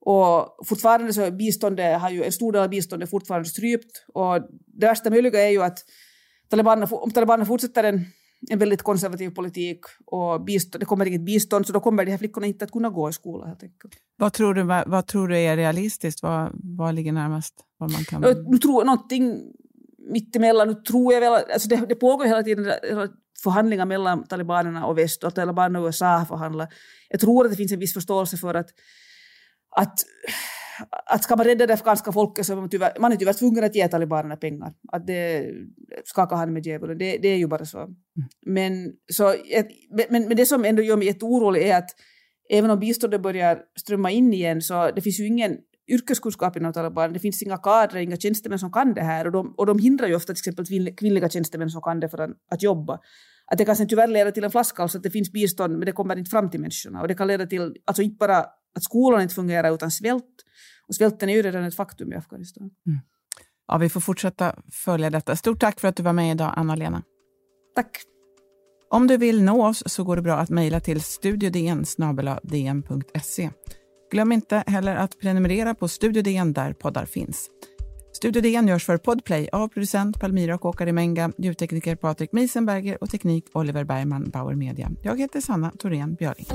Och 0.00 0.66
fortfarande 0.66 1.12
så 1.12 1.30
biståndet 1.30 2.00
har 2.00 2.10
ju, 2.10 2.24
en 2.24 2.32
stor 2.32 2.52
del 2.52 2.62
av 2.62 2.68
biståndet 2.68 3.10
fortfarande 3.10 3.48
strypt. 3.48 4.04
Och 4.14 4.40
det 4.66 4.86
värsta 4.86 5.10
möjliga 5.10 5.46
är 5.46 5.50
ju 5.50 5.62
att 5.62 5.78
talibanerna, 6.48 6.86
om 6.90 7.10
talibanerna 7.10 7.46
fortsätter 7.46 7.84
en, 7.84 8.04
en 8.50 8.58
väldigt 8.58 8.82
konservativ 8.82 9.30
politik 9.30 9.80
och 10.06 10.44
bistånd, 10.44 10.82
det 10.82 10.86
kommer 10.86 11.06
inget 11.06 11.24
bistånd, 11.24 11.66
så 11.66 11.72
då 11.72 11.80
kommer 11.80 12.04
de 12.04 12.10
här 12.10 12.18
flickorna 12.18 12.46
inte 12.46 12.64
att 12.64 12.70
kunna 12.70 12.90
gå 12.90 13.08
i 13.08 13.12
skolan 13.12 13.48
helt 13.48 13.62
enkelt. 13.62 13.94
Vad 14.16 14.32
tror 14.32 14.54
du, 14.54 14.62
vad, 14.62 14.88
vad 14.88 15.06
tror 15.06 15.28
du 15.28 15.38
är 15.38 15.56
realistiskt? 15.56 16.22
Vad, 16.22 16.50
vad 16.78 16.94
ligger 16.94 17.12
närmast? 17.12 17.54
Vad 17.78 17.90
man 17.90 18.04
kan... 18.04 18.20
Nu 18.46 18.58
tror 18.58 18.84
någonting 18.84 19.52
mittemellan, 20.12 20.68
nu 20.68 20.74
tror 20.74 21.12
jag 21.12 21.20
väl, 21.20 21.32
alltså 21.32 21.68
det, 21.68 21.86
det 21.88 21.94
pågår 21.94 22.24
hela 22.24 22.42
tiden 22.42 22.72
förhandlingar 23.42 23.86
mellan 23.86 24.26
talibanerna 24.26 24.86
och 24.86 24.98
väst 24.98 25.24
och 25.24 25.34
talibanerna 25.34 25.80
och 25.80 25.86
USA 25.86 26.24
förhandlar. 26.28 26.68
Jag 27.08 27.20
tror 27.20 27.44
att 27.44 27.50
det 27.50 27.56
finns 27.56 27.72
en 27.72 27.78
viss 27.78 27.94
förståelse 27.94 28.36
för 28.36 28.54
att, 28.54 28.70
att, 29.76 29.94
att 31.06 31.24
ska 31.24 31.36
man 31.36 31.46
rädda 31.46 31.66
det 31.66 31.74
afghanska 31.74 32.12
folket 32.12 32.46
så 32.46 32.52
är 32.52 32.56
man, 32.56 32.68
tyvärr, 32.68 33.00
man 33.00 33.12
är 33.12 33.16
tyvärr 33.16 33.32
tvungen 33.32 33.64
att 33.64 33.74
ge 33.74 33.88
talibanerna 33.88 34.36
pengar. 34.36 34.72
Att 34.92 35.06
det 35.06 35.50
skaka 36.04 36.36
hand 36.36 36.52
med 36.52 36.66
djävulen, 36.66 36.98
det, 36.98 37.18
det 37.18 37.28
är 37.28 37.36
ju 37.36 37.46
bara 37.46 37.64
så. 37.64 37.78
Mm. 37.78 37.94
Men, 38.46 38.92
så 39.12 39.34
men, 40.10 40.28
men 40.28 40.36
det 40.36 40.46
som 40.46 40.64
ändå 40.64 40.82
gör 40.82 40.96
mig 40.96 41.06
jätteorolig 41.06 41.68
är 41.68 41.78
att 41.78 41.90
även 42.50 42.70
om 42.70 42.78
biståndet 42.78 43.22
börjar 43.22 43.58
strömma 43.76 44.10
in 44.10 44.34
igen 44.34 44.62
så 44.62 44.90
det 44.90 45.00
finns 45.00 45.20
ju 45.20 45.26
ingen 45.26 45.58
yrkeskunskap 45.90 46.56
inom 46.56 46.72
Taliban. 46.72 47.12
Det 47.12 47.18
finns 47.18 47.42
inga 47.42 47.56
kadrer, 47.56 48.00
inga 48.00 48.16
tjänstemän 48.16 48.58
som 48.58 48.72
kan 48.72 48.94
det 48.94 49.02
här 49.02 49.26
och 49.26 49.32
de, 49.32 49.54
och 49.56 49.66
de 49.66 49.78
hindrar 49.78 50.08
ju 50.08 50.14
ofta 50.14 50.34
till 50.34 50.50
exempel 50.50 50.94
kvinnliga 50.94 51.28
tjänstemän 51.28 51.70
som 51.70 51.82
kan 51.82 52.00
det 52.00 52.08
för 52.08 52.18
att, 52.18 52.30
att 52.50 52.62
jobba. 52.62 52.98
Att 53.46 53.58
det 53.58 53.64
kan 53.64 53.76
sen 53.76 53.88
tyvärr 53.88 54.08
leda 54.08 54.32
till 54.32 54.44
en 54.44 54.50
flaskhals, 54.50 54.94
att 54.94 55.02
det 55.02 55.10
finns 55.10 55.32
bistånd 55.32 55.72
men 55.72 55.86
det 55.86 55.92
kommer 55.92 56.18
inte 56.18 56.30
fram 56.30 56.50
till 56.50 56.60
människorna. 56.60 57.00
Och 57.00 57.08
det 57.08 57.14
kan 57.14 57.26
leda 57.28 57.46
till, 57.46 57.76
alltså 57.84 58.02
inte 58.02 58.16
bara 58.16 58.38
att 58.76 58.82
skolan 58.82 59.22
inte 59.22 59.34
fungerar 59.34 59.74
utan 59.74 59.90
svält. 59.90 60.24
Och 60.88 60.94
svälten 60.94 61.28
är 61.28 61.34
ju 61.34 61.42
redan 61.42 61.64
ett 61.64 61.76
faktum 61.76 62.12
i 62.12 62.16
Afghanistan. 62.16 62.70
Mm. 62.86 63.00
Ja, 63.68 63.78
vi 63.78 63.88
får 63.88 64.00
fortsätta 64.00 64.54
följa 64.72 65.10
detta. 65.10 65.36
Stort 65.36 65.60
tack 65.60 65.80
för 65.80 65.88
att 65.88 65.96
du 65.96 66.02
var 66.02 66.12
med 66.12 66.30
idag, 66.30 66.52
Anna-Lena. 66.56 67.02
Tack. 67.74 68.00
Om 68.90 69.06
du 69.06 69.16
vill 69.16 69.42
nå 69.42 69.66
oss 69.66 69.82
så 69.86 70.04
går 70.04 70.16
det 70.16 70.22
bra 70.22 70.34
att 70.34 70.50
mejla 70.50 70.80
till 70.80 71.00
studiodn 71.00 71.84
Glöm 74.10 74.32
inte 74.32 74.64
heller 74.66 74.96
att 74.96 75.18
prenumerera 75.18 75.74
på 75.74 75.88
Studio 75.88 76.22
DN 76.22 76.52
där 76.52 76.72
poddar 76.72 77.04
finns. 77.04 77.50
Studio 78.12 78.42
DN 78.42 78.68
görs 78.68 78.86
för 78.86 78.96
Podplay 78.96 79.48
av 79.52 79.68
producent 79.68 80.20
Palmira 80.20 80.54
och 80.54 80.64
Åkare 80.64 80.92
Menga, 80.92 81.32
ljudtekniker 81.38 81.96
Patrik 81.96 82.32
Miesenberger 82.32 83.02
och 83.02 83.10
teknik 83.10 83.44
Oliver 83.52 83.84
Bergman, 83.84 84.30
Bauer 84.30 84.54
Media. 84.54 84.90
Jag 85.02 85.18
heter 85.18 85.40
Sanna 85.40 85.70
Thorén 85.78 86.14
Björling. 86.14 86.46